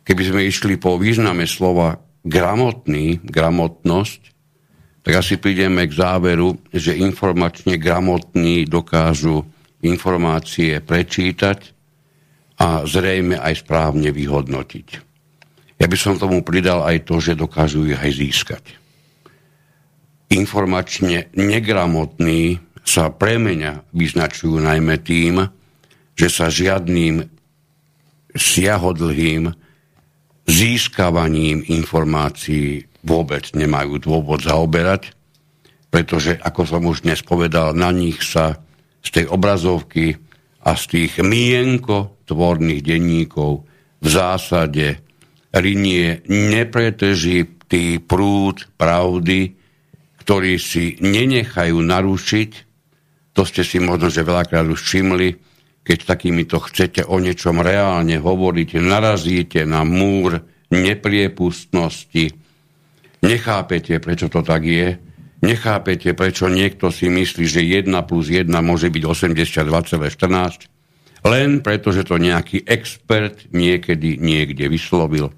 [0.02, 4.22] Keby sme išli po význame slova gramotný, gramotnosť,
[5.06, 9.46] tak asi prídeme k záveru, že informačne gramotní dokážu
[9.86, 11.72] informácie prečítať
[12.58, 14.88] a zrejme aj správne vyhodnotiť.
[15.78, 18.64] Ja by som tomu pridal aj to, že dokážu ich aj získať.
[20.34, 25.48] Informačne negramotní sa premenia vyznačujú najmä tým,
[26.18, 27.30] že sa žiadnym
[28.34, 29.54] siahodlhým
[30.50, 35.14] získavaním informácií vôbec nemajú dôvod zaoberať,
[35.94, 38.60] pretože, ako som už dnes povedal, na nich sa
[39.06, 40.18] z tej obrazovky
[40.68, 43.64] a z tých mienko tvorných denníkov
[44.04, 45.00] v zásade
[45.56, 49.56] rinie nepretržitý prúd pravdy,
[50.22, 52.52] ktorý si nenechajú narušiť.
[53.32, 55.47] To ste si možno, že veľakrát už všimli,
[55.88, 62.36] keď takýmito chcete o niečom reálne hovoriť, narazíte na múr nepriepustnosti,
[63.24, 65.00] nechápete, prečo to tak je,
[65.38, 72.02] Nechápete, prečo niekto si myslí, že 1 plus 1 môže byť 82,14, len preto, že
[72.02, 75.30] to nejaký expert niekedy niekde vyslovil.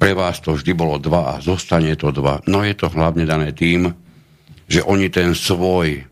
[0.00, 2.48] Pre vás to vždy bolo 2 a zostane to 2.
[2.48, 3.92] No je to hlavne dané tým,
[4.64, 6.02] že oni ten svoj e,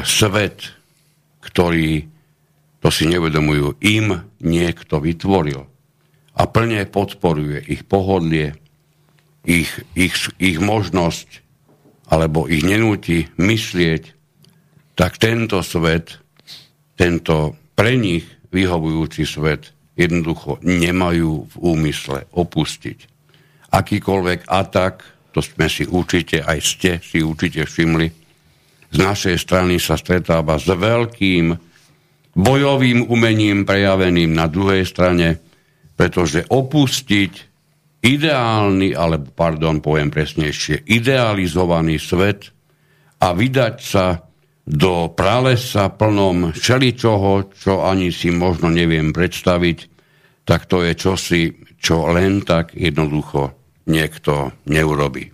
[0.00, 0.64] svet,
[1.44, 2.08] ktorý,
[2.80, 5.68] to si nevedomujú, im niekto vytvoril
[6.34, 8.58] a plne podporuje ich pohodlie,
[9.46, 11.44] ich, ich, ich možnosť
[12.10, 14.12] alebo ich nenúti myslieť,
[14.98, 16.20] tak tento svet,
[16.98, 22.98] tento pre nich vyhovujúci svet jednoducho nemajú v úmysle opustiť.
[23.74, 25.02] Akýkoľvek atak,
[25.34, 28.23] to sme si určite, aj ste si určite všimli,
[28.94, 31.50] z našej strany sa stretáva s veľkým
[32.38, 35.42] bojovým umením prejaveným na druhej strane,
[35.98, 37.32] pretože opustiť
[38.06, 42.54] ideálny, alebo pardon, poviem presnejšie, idealizovaný svet
[43.18, 44.22] a vydať sa
[44.62, 49.78] do pralesa plnom všeličoho, čo ani si možno neviem predstaviť,
[50.46, 51.42] tak to je čosi,
[51.82, 53.58] čo len tak jednoducho
[53.90, 55.33] niekto neurobí.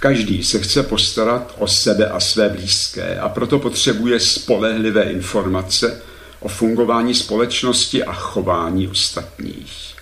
[0.00, 6.02] Každý se chce postarat o sebe a své blízké a proto potřebuje spolehlivé informace,
[6.40, 9.94] o fungování společnosti a chování ostatních,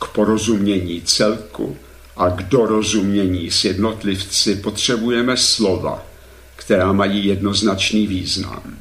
[0.00, 1.76] k porozumění celku
[2.16, 6.04] a k dorozumění s jednotlivci potřebujeme slova,
[6.56, 8.76] která mají jednoznačný význam.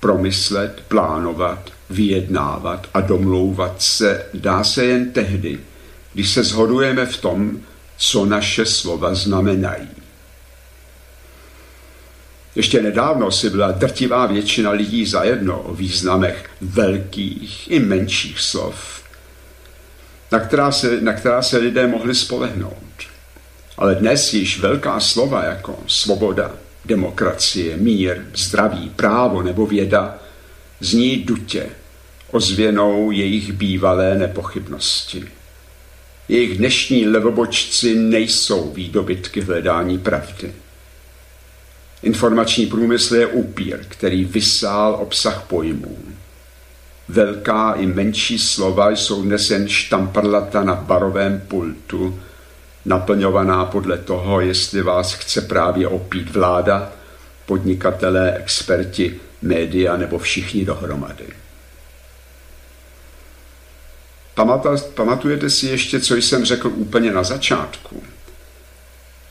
[0.00, 5.60] Promyslet, plánovat, vyjednávat a domlouvat se dá se jen tehdy,
[6.12, 7.60] když se shodujeme v tom,
[8.04, 9.88] co naše slova znamenají.
[12.54, 19.02] Ještě nedávno si byla drtivá většina lidí zajedno o významech velkých i menších slov,
[20.32, 23.02] na která se, na která se lidé mohli spolehnout.
[23.76, 26.52] Ale dnes již velká slova jako svoboda,
[26.84, 30.18] demokracie, mír, zdraví, právo nebo věda
[30.80, 31.66] zní dutě,
[32.30, 35.41] ozvěnou jejich bývalé nepochybnosti.
[36.28, 40.52] Jejich dnešní levobočci nejsou výdobytky hledání pravdy.
[42.02, 45.98] Informační průmysl je upír, který vysál obsah pojmů.
[47.08, 52.20] Velká i menší slova jsou dnes jen štamprlata na barovém pultu,
[52.84, 56.92] naplňovaná podle toho, jestli vás chce právě opít vláda,
[57.46, 61.26] podnikatelé, experti, média nebo všichni dohromady.
[64.94, 68.02] Pamatujete si ještě, co jsem řekl úplně na začátku?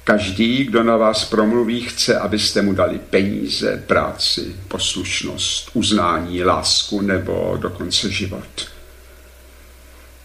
[0.03, 7.57] Každý, kdo na vás promluví, chce, abyste mu dali peníze, práci, poslušnost, uznání, lásku nebo
[7.61, 8.71] dokonce život.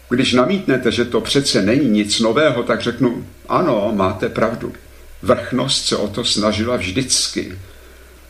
[0.09, 4.73] Když namítnete, že to přece není nic nového, tak řeknu, ano, máte pravdu.
[5.21, 7.59] Vrchnost se o to snažila vždycky,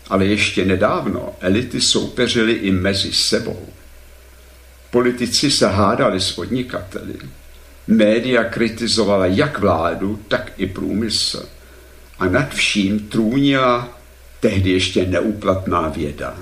[0.10, 3.68] ale ještě nedávno elity soupeřily i mezi sebou.
[4.92, 7.14] Politici se hádali s podnikateli.
[7.88, 11.50] Média kritizovala jak vládu, tak i průmysl.
[12.20, 14.00] A nad vším trůnila
[14.40, 16.38] tehdy ještě neúplatná věda.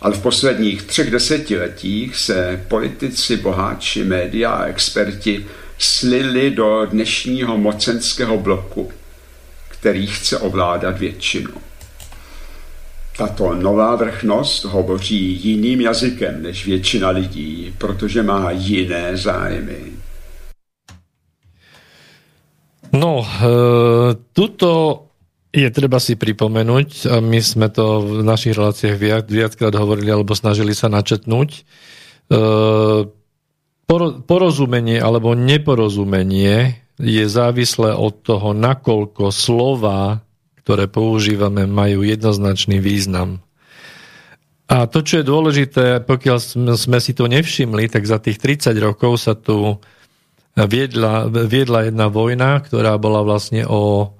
[0.00, 5.46] Ale v posledních třech desetiletích se politici, boháči, média a experti
[5.78, 8.92] slili do dnešního mocenského bloku,
[9.68, 11.50] který chce ovládat většinu.
[13.16, 19.96] Tato nová vrchnost hovoří jiným jazykem než většina lidí, protože má jiné zájmy.
[22.92, 23.48] No, e,
[24.32, 25.02] tuto
[25.56, 30.36] je treba si pripomenúť, a my sme to v našich reláciách viac, viackrát hovorili alebo
[30.36, 31.48] snažili sa načetnúť.
[31.56, 31.60] E,
[34.28, 40.25] porozumenie alebo neporozumenie je závislé od toho, nakoľko slova
[40.66, 43.38] ktoré používame, majú jednoznačný význam.
[44.66, 46.38] A to, čo je dôležité, pokiaľ
[46.74, 49.78] sme si to nevšimli, tak za tých 30 rokov sa tu
[50.58, 54.10] viedla, viedla jedna vojna, ktorá bola vlastne o,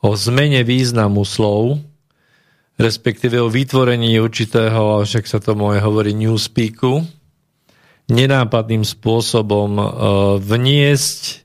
[0.00, 1.84] o zmene významu slov,
[2.80, 7.04] respektíve o vytvorení určitého, však sa tomu aj hovorí newspeaku,
[8.08, 9.84] nenápadným spôsobom e,
[10.40, 11.43] vniesť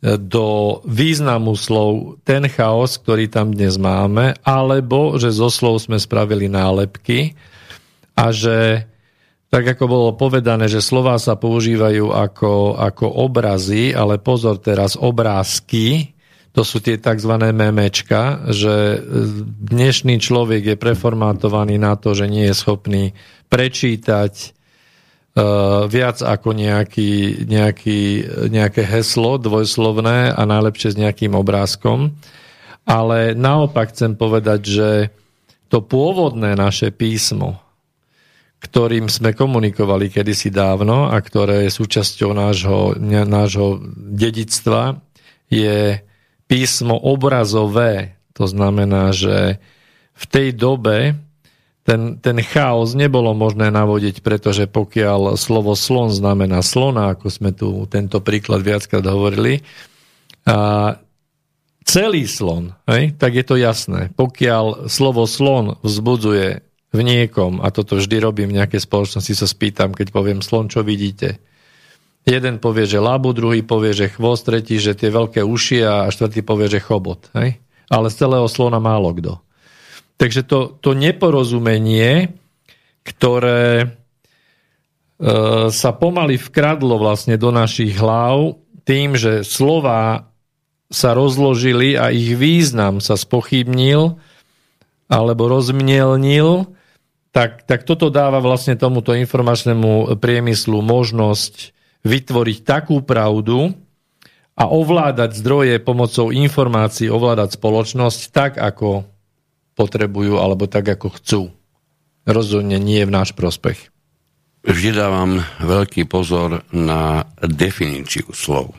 [0.00, 6.48] do významu slov ten chaos, ktorý tam dnes máme, alebo že zo slov sme spravili
[6.48, 7.36] nálepky
[8.16, 8.88] a že
[9.50, 16.14] tak ako bolo povedané, že slová sa používajú ako, ako obrazy, ale pozor teraz, obrázky,
[16.54, 17.34] to sú tie tzv.
[17.50, 19.02] memečka, že
[19.70, 23.04] dnešný človek je preformátovaný na to, že nie je schopný
[23.50, 24.54] prečítať
[25.86, 28.00] viac ako nejaký, nejaký,
[28.50, 32.18] nejaké heslo dvojslovné a najlepšie s nejakým obrázkom.
[32.82, 34.90] Ale naopak chcem povedať, že
[35.70, 37.62] to pôvodné naše písmo,
[38.58, 44.98] ktorým sme komunikovali kedysi dávno a ktoré je súčasťou nášho, nášho dedictva,
[45.46, 46.02] je
[46.50, 48.18] písmo obrazové.
[48.34, 49.62] To znamená, že
[50.18, 51.14] v tej dobe
[51.90, 57.82] ten, ten chaos nebolo možné navodiť, pretože pokiaľ slovo slon znamená slona, ako sme tu
[57.90, 59.66] tento príklad viackrát hovorili,
[60.46, 60.94] a
[61.82, 64.14] celý slon, hej, tak je to jasné.
[64.14, 66.62] Pokiaľ slovo slon vzbudzuje
[66.94, 70.86] v niekom, a toto vždy robím v nejakej spoločnosti, sa spýtam, keď poviem slon, čo
[70.86, 71.42] vidíte?
[72.22, 76.46] Jeden povie, že labu, druhý povie, že chvost, tretí, že tie veľké uši a štvrtý
[76.46, 77.26] povie, že chobot.
[77.34, 77.58] Hej?
[77.90, 79.42] Ale z celého slona málo kto.
[80.20, 82.36] Takže to, to neporozumenie,
[83.08, 83.86] ktoré e,
[85.72, 90.28] sa pomaly vkradlo vlastne do našich hlav tým, že slova
[90.92, 94.20] sa rozložili a ich význam sa spochybnil
[95.08, 96.68] alebo rozmielnil,
[97.32, 101.72] tak, tak toto dáva vlastne tomuto informačnému priemyslu možnosť
[102.04, 103.72] vytvoriť takú pravdu
[104.52, 109.08] a ovládať zdroje pomocou informácií, ovládať spoločnosť tak, ako
[109.80, 111.42] potrebujú alebo tak, ako chcú.
[112.28, 113.88] Rozhodne nie v náš prospech.
[114.60, 118.76] Vždy dávam veľký pozor na definíciu slov.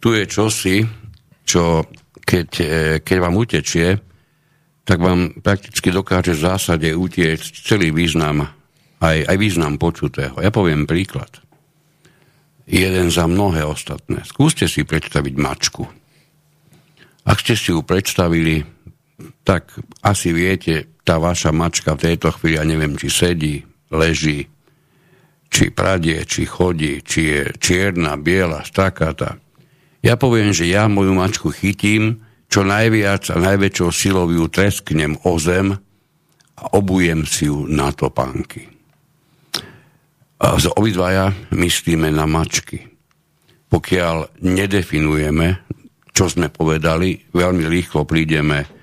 [0.00, 0.76] Tu je čosi,
[1.44, 1.84] čo
[2.24, 2.66] keď, e,
[3.04, 4.00] keď vám utečie,
[4.88, 8.48] tak vám prakticky dokáže v zásade utieť celý význam,
[9.04, 10.32] aj, aj význam počutého.
[10.40, 11.28] Ja poviem príklad.
[12.64, 14.24] Jeden za mnohé ostatné.
[14.24, 15.84] Skúste si predstaviť mačku.
[17.28, 18.64] Ak ste si ju predstavili,
[19.42, 19.74] tak
[20.04, 23.54] asi viete, tá vaša mačka v tejto chvíli, ja neviem, či sedí,
[23.90, 24.46] leží,
[25.48, 29.40] či pradie, či chodí, či je čierna, biela, strakata.
[30.04, 35.36] Ja poviem, že ja moju mačku chytím, čo najviac a najväčšou silou ju tresknem o
[35.36, 35.76] zem
[36.58, 38.68] a obujem si ju na topánky.
[40.38, 42.86] A z obidvaja myslíme na mačky.
[43.68, 45.66] Pokiaľ nedefinujeme,
[46.14, 48.77] čo sme povedali, veľmi rýchlo prídeme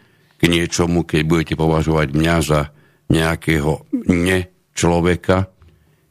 [0.45, 2.69] k niečomu, keď budete považovať mňa za
[3.09, 5.49] nejakého nečloveka,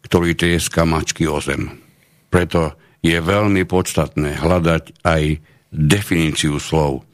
[0.03, 1.71] ktorý trieska mačky o zem.
[2.35, 5.23] Preto je veľmi podstatné hľadať aj
[5.71, 7.07] definíciu slov.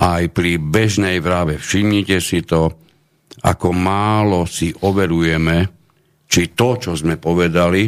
[0.00, 2.72] Aj pri bežnej vrave všimnite si to,
[3.44, 5.68] ako málo si overujeme,
[6.24, 7.84] či to, čo sme povedali,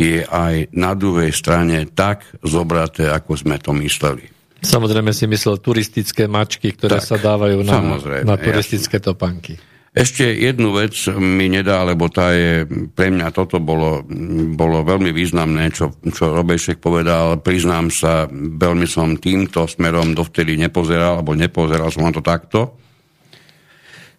[0.00, 4.37] je aj na druhej strane tak zobraté, ako sme to mysleli.
[4.58, 7.78] Samozrejme si myslel turistické mačky, ktoré Tak, sa dávajú na,
[8.26, 9.54] na turistické topanky.
[9.98, 12.62] Ešte jednu vec mi nedá, lebo tá je,
[12.94, 14.06] pre mňa toto bolo,
[14.54, 17.40] bolo veľmi významné, čo, čo Robešek povedal.
[17.42, 22.78] Priznám sa, veľmi som týmto smerom dovtedy nepozeral, alebo nepozeral som na to takto.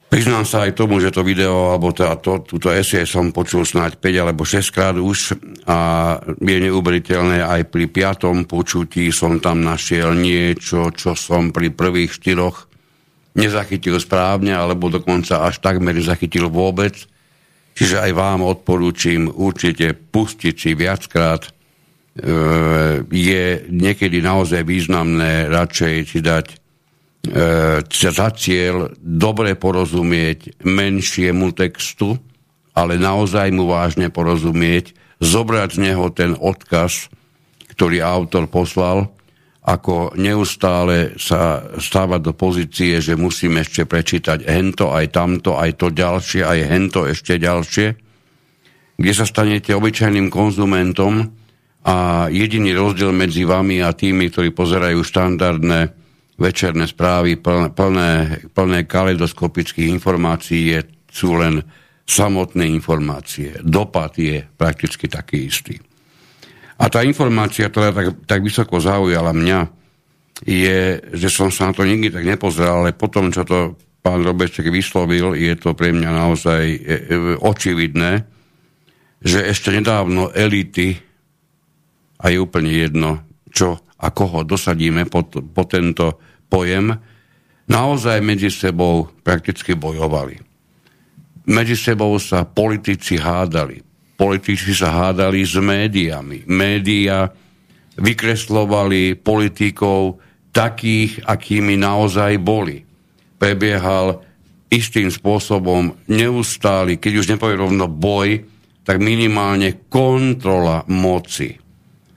[0.09, 4.01] Priznám sa aj tomu, že to video, alebo teda to, túto esie som počul snáď
[4.01, 5.37] 5 alebo 6 krát už
[5.69, 5.77] a
[6.25, 12.65] je neuberiteľné aj pri piatom počutí som tam našiel niečo, čo som pri prvých štyroch
[13.37, 16.97] nezachytil správne, alebo dokonca až takmer nezachytil vôbec.
[17.77, 21.45] Čiže aj vám odporúčim určite pustiť si viackrát.
[21.45, 21.49] E,
[23.07, 26.45] je niekedy naozaj významné radšej si dať
[27.89, 32.15] za cieľ dobre porozumieť menšiemu textu,
[32.71, 37.11] ale naozaj mu vážne porozumieť, zobrať z neho ten odkaz,
[37.75, 39.11] ktorý autor poslal
[39.59, 45.93] ako neustále sa stávať do pozície, že musíme ešte prečítať hento, aj tamto, aj to
[45.93, 47.87] ďalšie, aj hento ešte ďalšie,
[48.97, 51.29] kde sa stanete obyčajným konzumentom
[51.85, 55.98] a jediný rozdiel medzi vami a tými, ktorí pozerajú štandardné
[56.39, 58.11] večerné správy plné, plné,
[58.55, 60.79] plné kaleidoskopických informácií je,
[61.11, 61.59] sú len
[62.07, 63.59] samotné informácie.
[63.61, 65.75] Dopad je prakticky taký istý.
[66.79, 69.59] A tá informácia, ktorá tak, tak vysoko zaujala mňa,
[70.47, 74.71] je, že som sa na to nikdy tak nepozeral, ale potom, čo to pán Robeček
[74.71, 76.95] vyslovil, je to pre mňa naozaj e, e,
[77.35, 78.23] očividné,
[79.19, 80.95] že ešte nedávno elity,
[82.19, 86.97] a je úplne jedno, čo a koho dosadíme pod, pod tento pojem,
[87.69, 90.41] naozaj medzi sebou prakticky bojovali.
[91.49, 93.89] Medzi sebou sa politici hádali
[94.19, 96.43] politici sa hádali s médiami.
[96.51, 97.31] Média
[97.95, 100.19] vykreslovali politikov
[100.51, 102.83] takých, akými naozaj boli.
[103.39, 104.19] Prebiehal
[104.67, 108.43] istým spôsobom neustály, keď už nepovie rovno boj,
[108.83, 111.55] tak minimálne kontrola moci.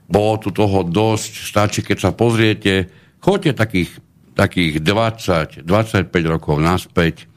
[0.03, 2.91] Bolo tu toho dosť, stačí, keď sa pozriete,
[3.23, 3.89] choďte takých,
[4.33, 5.65] takých 20-25
[6.25, 7.29] rokov naspäť,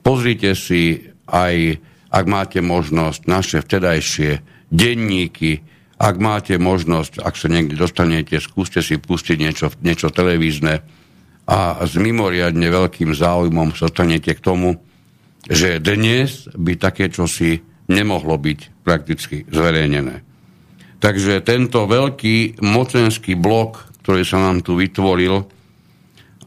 [0.00, 4.40] pozrite si aj ak máte možnosť, naše vtedajšie
[4.72, 5.60] denníky,
[5.98, 10.80] ak máte možnosť, ak sa niekde dostanete, skúste si pustiť niečo, niečo televízne.
[11.48, 14.78] A s mimoriadne veľkým záujmom sa dostanete k tomu,
[15.48, 20.24] že dnes by také čosi nemohlo byť prakticky zverejnené.
[20.98, 25.57] Takže tento veľký mocenský blok, ktorý sa nám tu vytvoril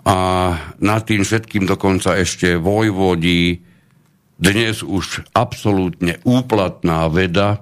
[0.02, 0.18] a
[0.82, 3.62] nad tým všetkým dokonca ešte vojvodí
[4.42, 7.62] dnes už absolútne úplatná veda,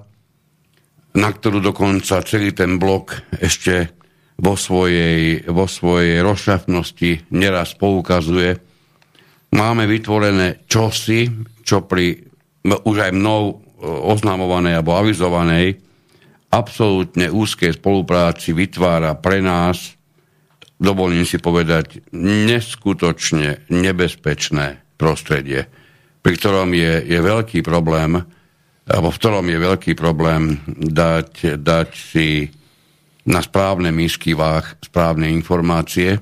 [1.12, 3.92] na ktorú dokonca celý ten blok ešte
[4.40, 8.56] vo svojej, vo svojej rozšafnosti neraz poukazuje.
[9.52, 11.28] Máme vytvorené čosi,
[11.60, 12.16] čo pri
[12.64, 15.76] už aj mnou oznamovanej alebo avizovanej
[16.50, 19.99] absolútne úzkej spolupráci vytvára pre nás,
[20.80, 25.68] dovolím si povedať, neskutočne nebezpečné prostredie
[26.20, 28.20] pri ktorom je, je veľký problém,
[28.84, 32.48] alebo v ktorom je veľký problém dať, dať si
[33.28, 36.16] na správne misky váh správne informácie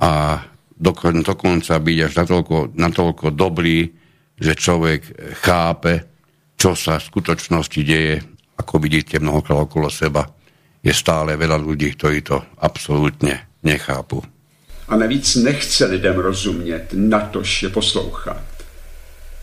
[0.00, 0.40] a
[0.76, 3.88] dokon, dokonca byť až natoľko, natoľko dobrý,
[4.36, 5.00] že človek
[5.40, 6.04] chápe,
[6.56, 8.20] čo sa v skutočnosti deje,
[8.56, 10.28] ako vidíte mnohokrát okolo seba.
[10.84, 14.22] Je stále veľa ľudí, ktorí to absolútne nechápu.
[14.88, 18.44] A navíc nechce lidem rozumět, natož je poslouchat.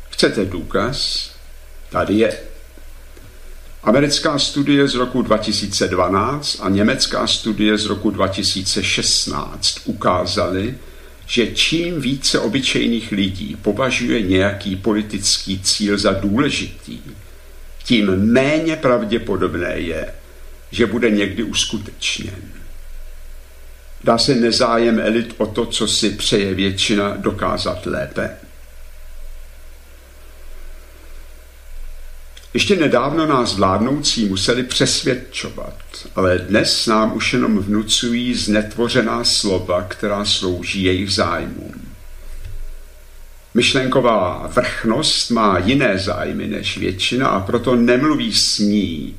[0.10, 1.30] Chcete důkaz?
[1.90, 2.38] Tady je.
[3.84, 10.76] Americká studie z roku 2012 a německá studie z roku 2016 ukázaly,
[11.26, 17.00] že čím více obyčejných lidí považuje nějaký politický cíl za důležitý,
[17.84, 20.14] tím méně pravděpodobné je,
[20.72, 22.53] že bude někdy uskutečněn.
[24.04, 28.38] Dá se nezájem elit o to, co si přeje většina, dokázat lépe.
[32.54, 35.78] Ještě nedávno nás vládnoucí museli přesvědčovat,
[36.16, 41.74] ale dnes nám už jenom vnucují znetvořená slova, která slouží jejich zájmům.
[43.54, 49.16] Myšlenková vrchnost má jiné zájmy než většina a proto nemluví s ní,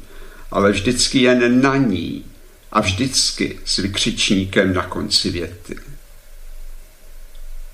[0.51, 2.25] ale vždycky jen na ní
[2.75, 5.77] a vždycky s vykřičníkem na konci věty.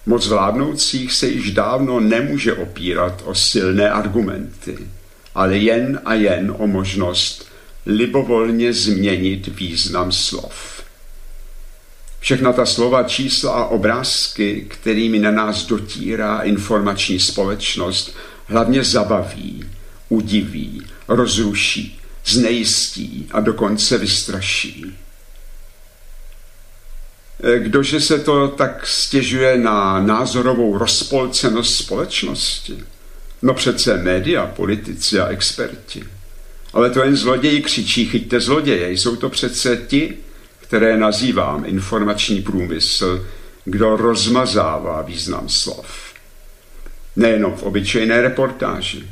[0.06, 4.78] Moc vládnoucích se již dávno nemůže opírat o silné argumenty,
[5.34, 7.46] ale jen a jen o možnost
[7.86, 10.82] libovolně změnit význam slov.
[12.20, 18.16] Všechna ta slova, čísla a obrázky, kterými na nás dotírá informační společnost,
[18.46, 19.64] hlavně zabaví,
[20.08, 24.96] udiví, rozruší, znejistí a dokonce vystraší.
[27.58, 32.84] Kdože se to tak stěžuje na názorovou rozpolcenost společnosti?
[33.42, 36.04] No přece média, politici a experti.
[36.72, 38.90] Ale to jen zloději křičí, chyťte zloděje.
[38.92, 40.16] Jsou to přece ti,
[40.60, 43.26] které nazývám informační průmysl,
[43.64, 45.86] kdo rozmazává význam slov.
[47.16, 49.10] Nejenom v obyčejné reportáži,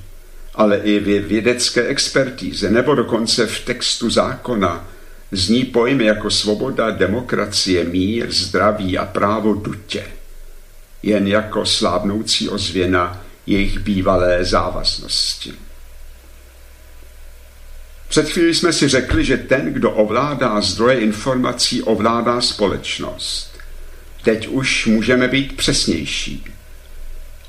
[0.59, 4.89] ale i v vědecké expertíze nebo dokonce v textu zákona
[5.33, 10.05] zní pojmy jako svoboda, demokracie, mír, zdraví a právo dutě.
[11.03, 15.55] Jen jako slábnoucí ozvěna jejich bývalé závaznosti.
[18.09, 23.59] Před chvíli jsme si řekli, že ten, kdo ovládá zdroje informací, ovládá společnost.
[24.23, 26.45] Teď už můžeme být přesnější.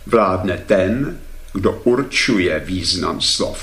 [0.06, 1.20] Vládne ten,
[1.54, 3.58] kdo určuje význam slov.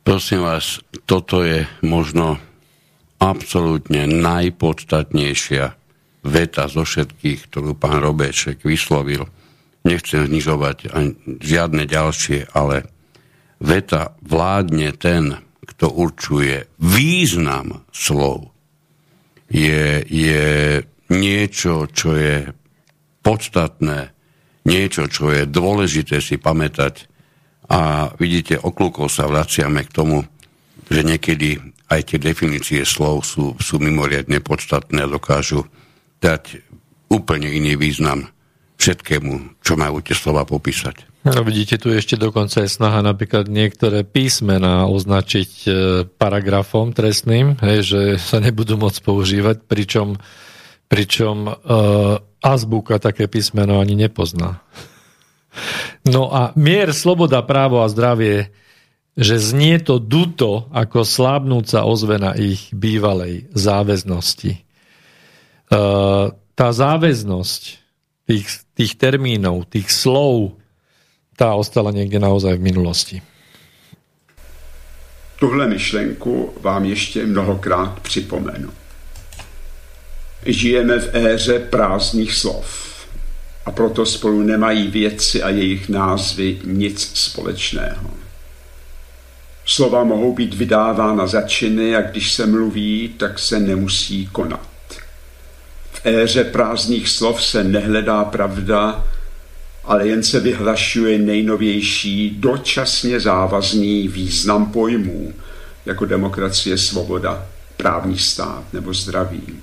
[0.00, 2.40] Prosím vás, toto je možno
[3.20, 5.76] absolútne najpodstatnejšia
[6.24, 9.28] veta zo všetkých, ktorú pán Robeček vyslovil.
[9.84, 12.88] Nechcem znižovať ani žiadne ďalšie, ale
[13.60, 18.52] veta vládne ten, kto určuje význam slov,
[19.52, 20.48] je, je
[21.12, 22.50] niečo, čo je
[23.20, 24.12] podstatné,
[24.64, 27.08] niečo, čo je dôležité si pamätať.
[27.70, 30.26] A vidíte, oklukov sa vraciame k tomu,
[30.90, 35.66] že niekedy aj tie definície slov sú, sú mimoriadne podstatné a dokážu
[36.18, 36.62] dať
[37.10, 38.30] úplne iný význam
[38.80, 41.10] všetkému, čo majú tie slova popísať.
[41.20, 45.70] No vidíte, tu ešte dokonca je snaha napríklad niektoré písmená označiť e,
[46.16, 50.16] paragrafom trestným, hej, že sa nebudú môcť používať, pričom,
[50.90, 51.52] pričom e,
[52.42, 54.58] azbuka také písmeno ani nepozná.
[56.02, 58.50] No a mier, sloboda, právo a zdravie,
[59.14, 64.52] že znie to duto ako slabnúca ozvena ich bývalej záväznosti.
[64.58, 64.60] E,
[66.58, 67.62] tá záväznosť
[68.26, 70.58] tých, tých termínov, tých slov,
[71.38, 73.16] tá ostala niekde naozaj v minulosti.
[75.40, 78.79] Tuhle myšlenku vám ještě mnohokrát připomenu.
[80.46, 82.90] Žijeme v éře prázdných slov
[83.66, 88.10] a proto spolu nemají věci a jejich názvy nic společného.
[89.64, 94.68] Slova mohou být vydávána za činy a když se mluví, tak se nemusí konat.
[95.92, 99.04] V éře prázdných slov se nehledá pravda,
[99.84, 105.32] ale jen se vyhlašuje nejnovější dočasně závazný význam pojmů,
[105.86, 107.46] jako demokracie, svoboda,
[107.76, 109.62] právní stát nebo zdraví.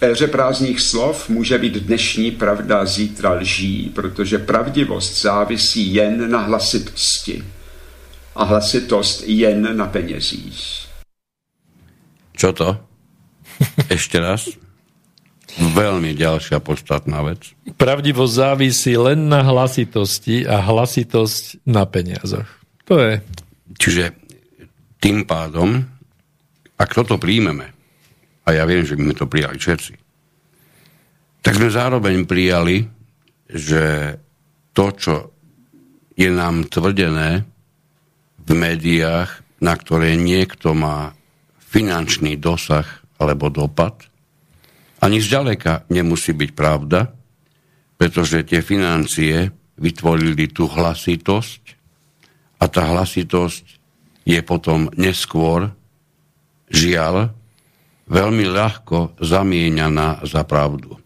[0.00, 6.38] V éře prázdných slov může být dnešní pravda zítra lží, protože pravdivost závisí jen na
[6.38, 7.44] hlasitosti
[8.36, 10.88] a hlasitost jen na penězích.
[12.32, 12.80] Čo to?
[13.92, 14.48] Ešte raz?
[15.60, 17.52] Veľmi ďalšia podstatná vec.
[17.76, 22.48] Pravdivosť závisí len na hlasitosti a hlasitosť na peniazoch.
[22.88, 23.20] To je...
[23.76, 24.16] Čiže
[24.96, 25.84] tým pádom,
[26.80, 27.79] ak toto príjmeme,
[28.50, 29.94] a ja viem, že sme to prijali všetci,
[31.46, 32.82] tak sme zároveň prijali,
[33.46, 34.18] že
[34.74, 35.14] to, čo
[36.18, 37.46] je nám tvrdené
[38.42, 39.30] v médiách,
[39.62, 41.14] na ktoré niekto má
[41.70, 42.86] finančný dosah
[43.22, 43.94] alebo dopad,
[45.00, 47.14] ani zďaleka nemusí byť pravda,
[47.94, 49.48] pretože tie financie
[49.78, 51.62] vytvorili tú hlasitosť
[52.60, 53.64] a tá hlasitosť
[54.28, 55.72] je potom neskôr,
[56.68, 57.32] žiaľ,
[58.10, 60.98] veľmi ľahko zamieňaná za pravdu.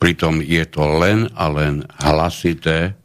[0.00, 2.96] Pritom je to len a len hlasité,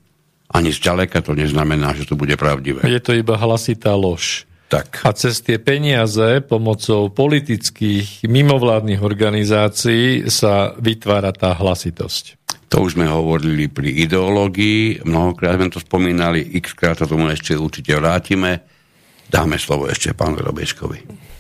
[0.48, 2.88] ani zďaleka to neznamená, že to bude pravdivé.
[2.88, 4.48] Je to iba hlasitá lož.
[4.72, 5.06] Tak.
[5.06, 12.50] A cez tie peniaze pomocou politických mimovládnych organizácií sa vytvára tá hlasitosť.
[12.74, 17.54] To už sme hovorili pri ideológii, mnohokrát sme to spomínali, x krát sa tomu ešte
[17.54, 18.66] určite vrátime.
[19.30, 21.35] Dáme slovo ešte pánu Robeškovi.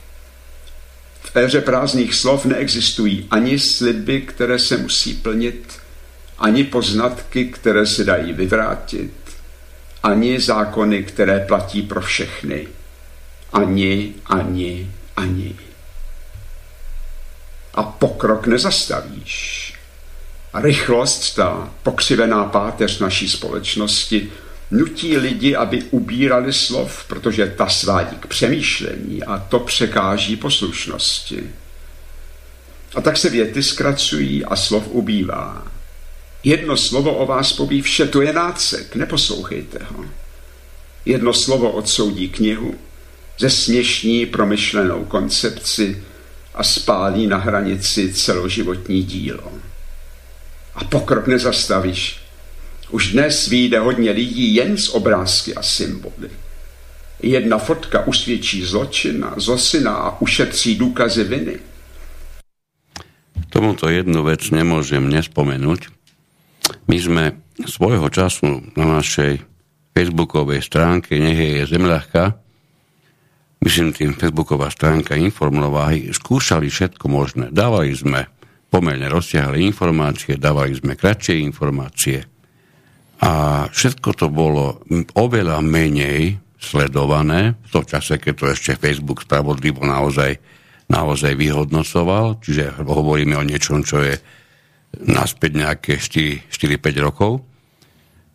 [1.36, 5.80] Éře prázdných slov neexistují ani sliby, které se musí plnit,
[6.40, 9.14] ani poznatky, které se dají vyvrátit,
[10.04, 12.68] ani zákony, které platí pro všechny.
[13.54, 15.56] Ani, ani, ani.
[17.74, 19.74] A pokrok nezastavíš.
[20.54, 24.32] Rychlost, ta pokřivená páteř naší společnosti,
[24.72, 31.44] nutí lidi, aby ubírali slov, protože ta svádí k přemýšlení a to překáží poslušnosti.
[32.96, 35.68] A tak se věty zkracují a slov ubývá.
[36.44, 40.06] Jedno slovo o vás poví vše, to je nácek, neposlouchejte ho.
[41.06, 42.76] Jedno slovo odsoudí knihu,
[43.40, 46.04] zesměšní promyšlenou koncepci
[46.54, 49.52] a spálí na hranici celoživotní dílo.
[50.76, 52.25] A pokrok nezastavíš.
[52.92, 56.30] Už dnes vyjde hodně lidí jen z obrázky a symboly.
[57.24, 61.60] Jedna fotka usvědčí zločina, zlosina a ušetří důkazy viny.
[63.50, 65.88] Tomuto jednu vec nemôžem nespomenúť.
[66.92, 67.24] My sme
[67.64, 69.40] svojho času na našej
[69.96, 72.36] facebookovej stránke Nech je zemľahka,
[73.64, 77.46] myslím tým facebooková stránka Informlováhy, skúšali všetko možné.
[77.56, 78.28] Dávali sme
[78.68, 82.28] pomerne rozsiahle informácie, dávali sme kratšie informácie
[83.22, 84.84] a všetko to bolo
[85.16, 90.36] oveľa menej sledované v tom čase, keď to ešte Facebook spravodlivo naozaj,
[90.90, 94.18] naozaj vyhodnocoval, čiže hovoríme o niečom, čo je
[95.06, 96.52] naspäť nejaké 4-5
[97.06, 97.44] rokov,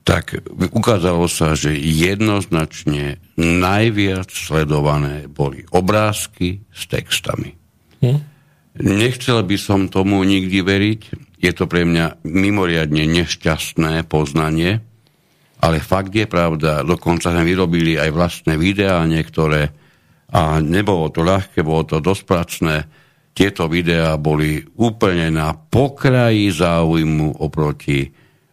[0.00, 0.40] tak
[0.72, 7.52] ukázalo sa, že jednoznačne najviac sledované boli obrázky s textami.
[8.00, 8.20] Hm?
[8.80, 11.00] Nechcel by som tomu nikdy veriť,
[11.40, 14.84] je to pre mňa mimoriadne nešťastné poznanie,
[15.60, 19.72] ale fakt je pravda, dokonca sme vyrobili aj vlastné videá niektoré
[20.30, 22.76] a nebolo to ľahké, bolo to dosť pracné.
[23.32, 28.08] Tieto videá boli úplne na pokraji záujmu oproti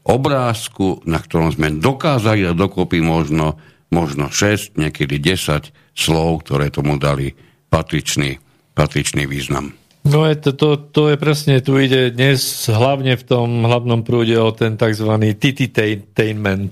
[0.08, 3.60] obrázku, na ktorom sme dokázali dať dokopy možno,
[3.92, 7.36] možno 6, niekedy 10 slov, ktoré tomu dali
[7.68, 8.40] patričný,
[8.72, 9.87] patričný význam.
[10.08, 12.40] No je to, to, to je presne, tu ide dnes
[12.72, 15.12] hlavne v tom hlavnom prúde o ten tzv.
[15.36, 16.72] tititainment,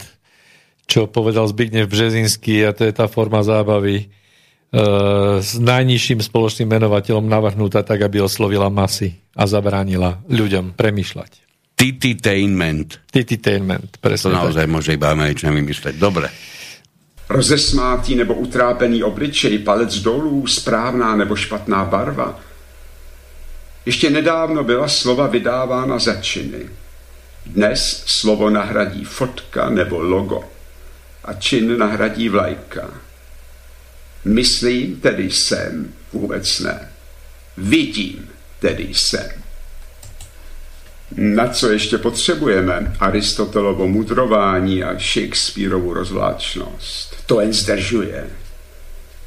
[0.87, 4.05] čo povedal Zbignev Březinský a to je tá forma zábavy e,
[5.43, 11.31] s najnižším spoločným menovateľom navrhnutá tak, aby oslovila masy a zabránila ľuďom premyšľať.
[11.75, 13.03] Tititainment.
[13.11, 14.71] Tititainment, To presne naozaj tak.
[14.71, 15.99] môže iba Američan vymysleť.
[15.99, 16.31] Dobre.
[17.27, 22.39] Rozesmátý nebo utrápený obličej, palec dolů, správná nebo špatná barva.
[23.85, 26.69] Ještě nedávno byla slova vydávána za činy.
[27.45, 30.43] Dnes slovo nahradí fotka nebo logo
[31.23, 32.89] a čin nahradí vlajka.
[34.25, 36.91] Myslím, tedy jsem, vůbec ne.
[37.57, 38.29] Vidím,
[38.59, 39.29] tedy jsem.
[41.17, 42.95] Na co ještě potřebujeme?
[42.99, 47.15] Aristotelovo mudrování a Shakespeareovu rozvláčnost.
[47.25, 48.29] To jen zdržuje.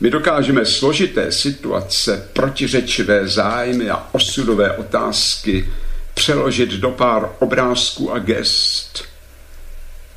[0.00, 5.68] My dokážeme složité situace, protiřečivé zájmy a osudové otázky
[6.14, 9.04] přeložit do pár obrázků a gest.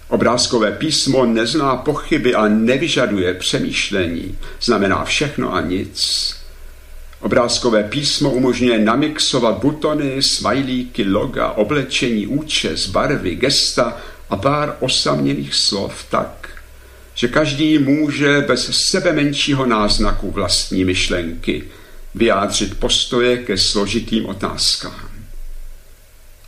[0.08, 4.38] Obrázkové písmo nezná pochyby a nevyžaduje přemýšlení.
[4.62, 6.32] Znamená všechno a nic.
[7.22, 13.98] Obrázkové písmo umožňuje namixovat butony, smajlíky, loga, oblečení, účes, barvy, gesta
[14.30, 16.50] a pár osamělých slov tak,
[17.14, 21.64] že každý může bez sebe menšího náznaku vlastní myšlenky
[22.16, 25.10] vyjádřit postoje ke složitým otázkám.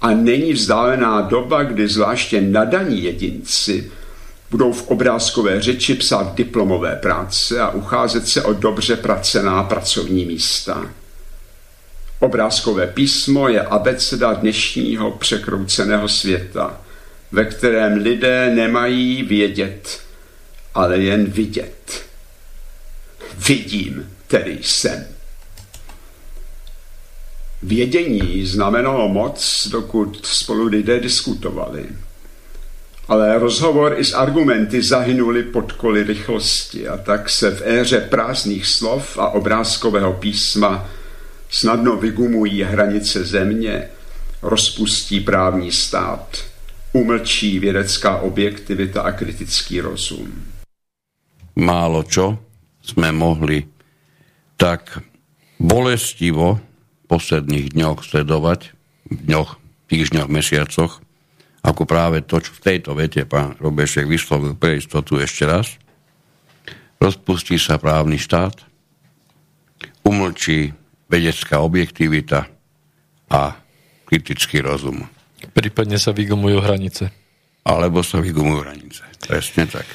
[0.02, 3.92] A není vzdálená doba, kdy zvláště nadaní jedinci
[4.52, 10.90] budou v obrázkové řeči psát diplomové práce a ucházet se o dobře pracená pracovní místa.
[12.20, 16.82] Obrázkové písmo je abeceda dnešního překrouceného světa,
[17.32, 20.03] ve kterém lidé nemají vědět,
[20.74, 22.06] ale jen vidět.
[23.48, 25.06] Vidím, tedy jsem.
[27.64, 31.86] Vědění znamenalo moc, dokud spolu lidé diskutovali.
[33.08, 38.68] Ale rozhovor i s argumenty zahynuli pod koly rychlosti a tak se v éře prázdných
[38.68, 40.90] slov a obrázkového písma
[41.50, 43.90] snadno vygumují hranice země,
[44.42, 46.38] rozpustí právní stát,
[46.94, 50.53] umlčí vědecká objektivita a kritický rozum.
[51.54, 52.42] Málo čo
[52.82, 53.64] sme mohli
[54.58, 55.02] tak
[55.62, 58.74] bolestivo v posledných dňoch sledovať,
[59.08, 59.50] v dňoch,
[59.88, 61.04] týždňoch, mesiacoch,
[61.64, 65.80] ako práve to, čo v tejto vete pán Robešek vyslovil pre istotu ešte raz.
[67.00, 68.60] Rozpustí sa právny štát,
[70.04, 70.76] umlčí
[71.08, 72.48] vedecká objektivita
[73.32, 73.56] a
[74.08, 75.08] kritický rozum.
[75.56, 77.12] Prípadne sa vygumujú hranice.
[77.64, 79.04] Alebo sa vygumujú hranice.
[79.24, 79.88] Presne tak.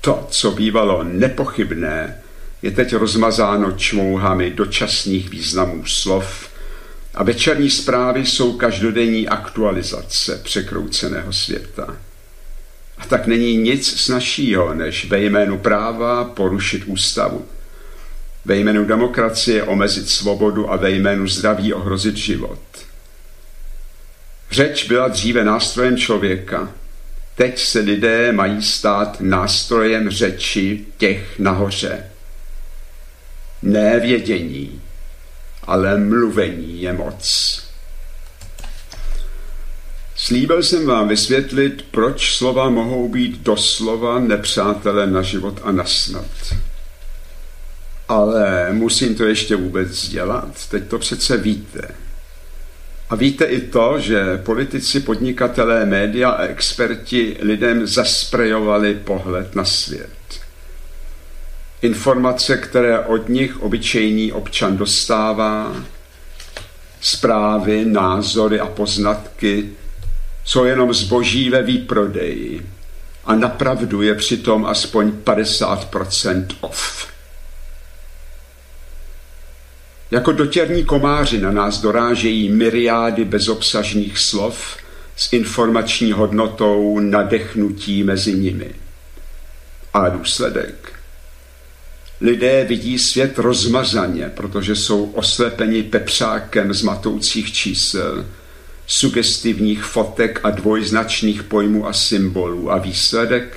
[0.00, 2.22] To, co bývalo nepochybné,
[2.62, 6.48] je teď rozmazáno čmouhami dočasných významů slov
[7.14, 11.96] a večerní zprávy jsou každodenní aktualizace překrouceného světa.
[12.98, 17.46] A tak není nic snažšího, než ve jménu práva porušit ústavu.
[18.44, 22.60] Ve jménu demokracie omezit svobodu a ve jménu zdraví ohrozit život.
[24.50, 26.72] Řeč byla dříve nástrojem člověka,
[27.38, 32.10] Teď se lidé mají stát nástrojem řeči těch nahoře.
[33.62, 34.82] Ne vědění,
[35.62, 37.62] ale mluvení je moc.
[40.16, 46.54] Slíbil jsem vám vysvětlit, proč slova mohou být doslova nepřátelé na život a na smrt.
[48.08, 50.68] Ale musím to ještě vůbec dělat.
[50.68, 52.07] Teď to přece víte.
[53.10, 60.10] A víte i to, že politici, podnikatelé, média a experti lidem zasprejovali pohled na svět.
[61.82, 65.76] Informace, které od nich obyčejný občan dostává,
[67.00, 69.70] zprávy, názory a poznatky
[70.44, 72.66] jsou jenom zboží ve výprodeji
[73.24, 77.17] a napravdu je přitom aspoň 50% off.
[80.10, 84.76] Jako dotěrní komáři na nás dorážejí myriády bezobsažných slov
[85.16, 88.70] s informační hodnotou nadechnutí mezi nimi.
[89.94, 90.92] A důsledek?
[92.20, 98.26] Lidé vidí svět rozmazaně, protože jsou oslepeni pepřákem z matoucích čísel,
[98.86, 102.72] sugestivních fotek a dvojznačných pojmů a symbolů.
[102.72, 103.56] A výsledek?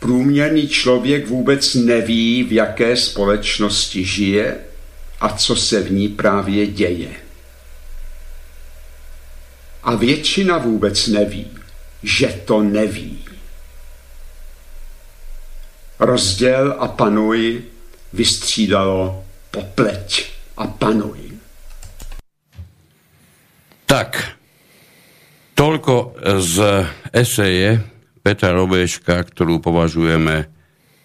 [0.00, 4.56] Průměrný člověk vůbec neví, v jaké společnosti žije
[5.20, 7.12] a co se v ní právě děje.
[9.82, 11.46] A většina vůbec neví,
[12.02, 13.24] že to neví.
[15.98, 17.62] Rozděl a panuj
[18.12, 21.18] vystřídalo popleť a panuj.
[23.86, 24.38] Tak,
[25.58, 27.82] toľko z eseje
[28.20, 30.52] Petra Robeška, ktorú považujeme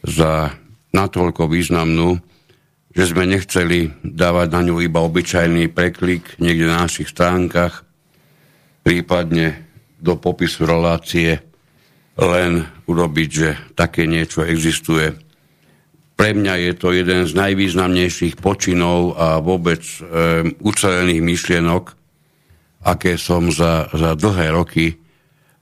[0.03, 0.51] za
[0.91, 2.19] natoľko významnú,
[2.95, 7.83] že sme nechceli dávať na ňu iba obyčajný preklik niekde na našich stránkach,
[8.83, 9.67] prípadne
[9.99, 11.39] do popisu relácie
[12.15, 15.15] len urobiť, že také niečo existuje.
[16.15, 19.99] Pre mňa je to jeden z najvýznamnejších počinov a vôbec e,
[20.63, 21.91] ucelených myšlienok,
[22.87, 24.95] aké som za, za dlhé roky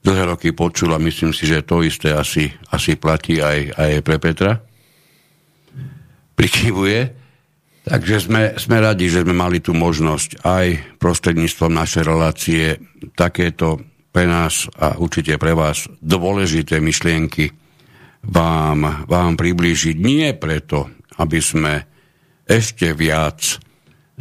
[0.03, 4.19] dlhé roky počul a myslím si, že to isté asi, asi platí aj, aj pre
[4.19, 4.59] Petra.
[6.35, 7.23] Prikyvuje.
[7.83, 10.65] Takže sme, sme radi, že sme mali tú možnosť aj
[11.03, 12.63] prostredníctvom našej relácie
[13.15, 17.51] takéto pre nás a určite pre vás dôležité myšlienky
[18.23, 19.99] vám, vám priblížiť.
[19.99, 21.73] Nie preto, aby sme
[22.47, 23.59] ešte viac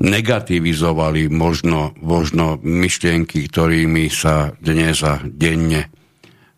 [0.02, 5.94] negativizovali možno, možno myšlienky, ktorými sa dnes a denne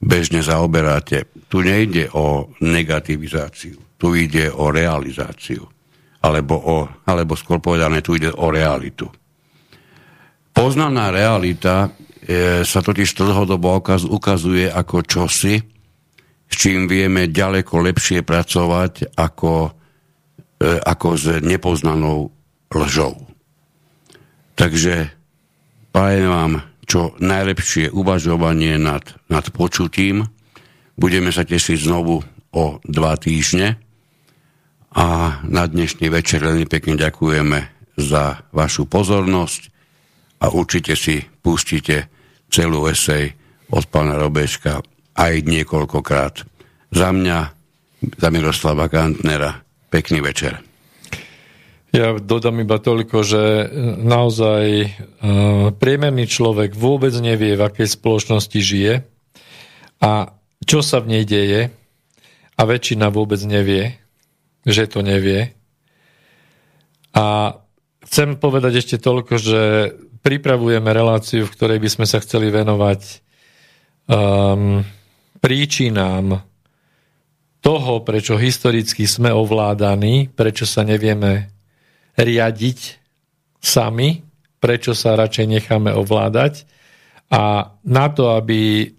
[0.00, 1.28] bežne zaoberáte.
[1.52, 5.68] Tu nejde o negativizáciu, tu ide o realizáciu.
[6.24, 9.12] Alebo, o, alebo skôr povedané, tu ide o realitu.
[10.56, 11.92] Poznaná realita
[12.24, 15.60] e, sa totiž dlhodobo ukazuje ako čosi,
[16.48, 19.68] s čím vieme ďaleko lepšie pracovať ako,
[20.64, 22.32] e, ako s nepoznanou
[22.72, 23.23] lžou.
[24.54, 25.10] Takže
[25.90, 26.52] prajem vám
[26.84, 30.28] čo najlepšie uvažovanie nad, nad počutím.
[30.94, 32.22] Budeme sa tešiť znovu
[32.54, 33.80] o dva týždne
[34.94, 37.58] a na dnešný večer veľmi pekne ďakujeme
[37.98, 39.62] za vašu pozornosť
[40.38, 42.06] a určite si pustíte
[42.46, 43.34] celú esej
[43.74, 44.78] od pána Robeška
[45.18, 46.46] aj niekoľkokrát.
[46.94, 47.38] Za mňa,
[48.22, 50.73] za Miroslava Kantnera, pekný večer.
[51.94, 53.66] Ja dodám iba toľko, že e,
[54.02, 54.88] naozaj e,
[55.78, 59.06] priemerný človek vôbec nevie, v akej spoločnosti žije
[60.02, 60.34] a
[60.66, 61.70] čo sa v nej deje
[62.58, 63.94] a väčšina vôbec nevie,
[64.66, 65.54] že to nevie.
[67.14, 67.56] A
[68.02, 69.62] chcem povedať ešte toľko, že
[70.26, 73.22] pripravujeme reláciu, v ktorej by sme sa chceli venovať
[74.10, 74.82] um,
[75.38, 76.42] príčinám
[77.62, 81.53] toho, prečo historicky sme ovládaní, prečo sa nevieme
[82.14, 82.78] riadiť
[83.58, 84.22] sami,
[84.60, 86.64] prečo sa radšej necháme ovládať.
[87.32, 88.92] A na to, aby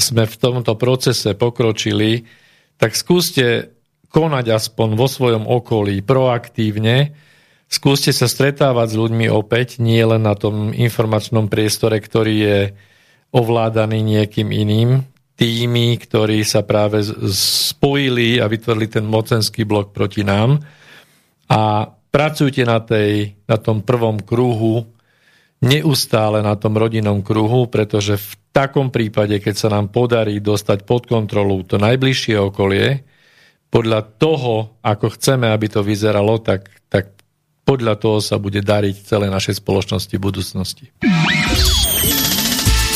[0.00, 2.24] sme v tomto procese pokročili,
[2.80, 3.76] tak skúste
[4.10, 7.14] konať aspoň vo svojom okolí proaktívne,
[7.70, 12.58] skúste sa stretávať s ľuďmi opäť, nie len na tom informačnom priestore, ktorý je
[13.30, 15.06] ovládaný niekým iným,
[15.38, 17.00] tými, ktorí sa práve
[17.32, 20.60] spojili a vytvorili ten mocenský blok proti nám.
[21.46, 24.86] A pracujte na, tej, na tom prvom kruhu,
[25.62, 31.06] neustále na tom rodinnom kruhu, pretože v takom prípade, keď sa nám podarí dostať pod
[31.06, 33.06] kontrolu to najbližšie okolie,
[33.70, 37.14] podľa toho, ako chceme, aby to vyzeralo, tak, tak
[37.62, 40.84] podľa toho sa bude dariť celé našej spoločnosti v budúcnosti.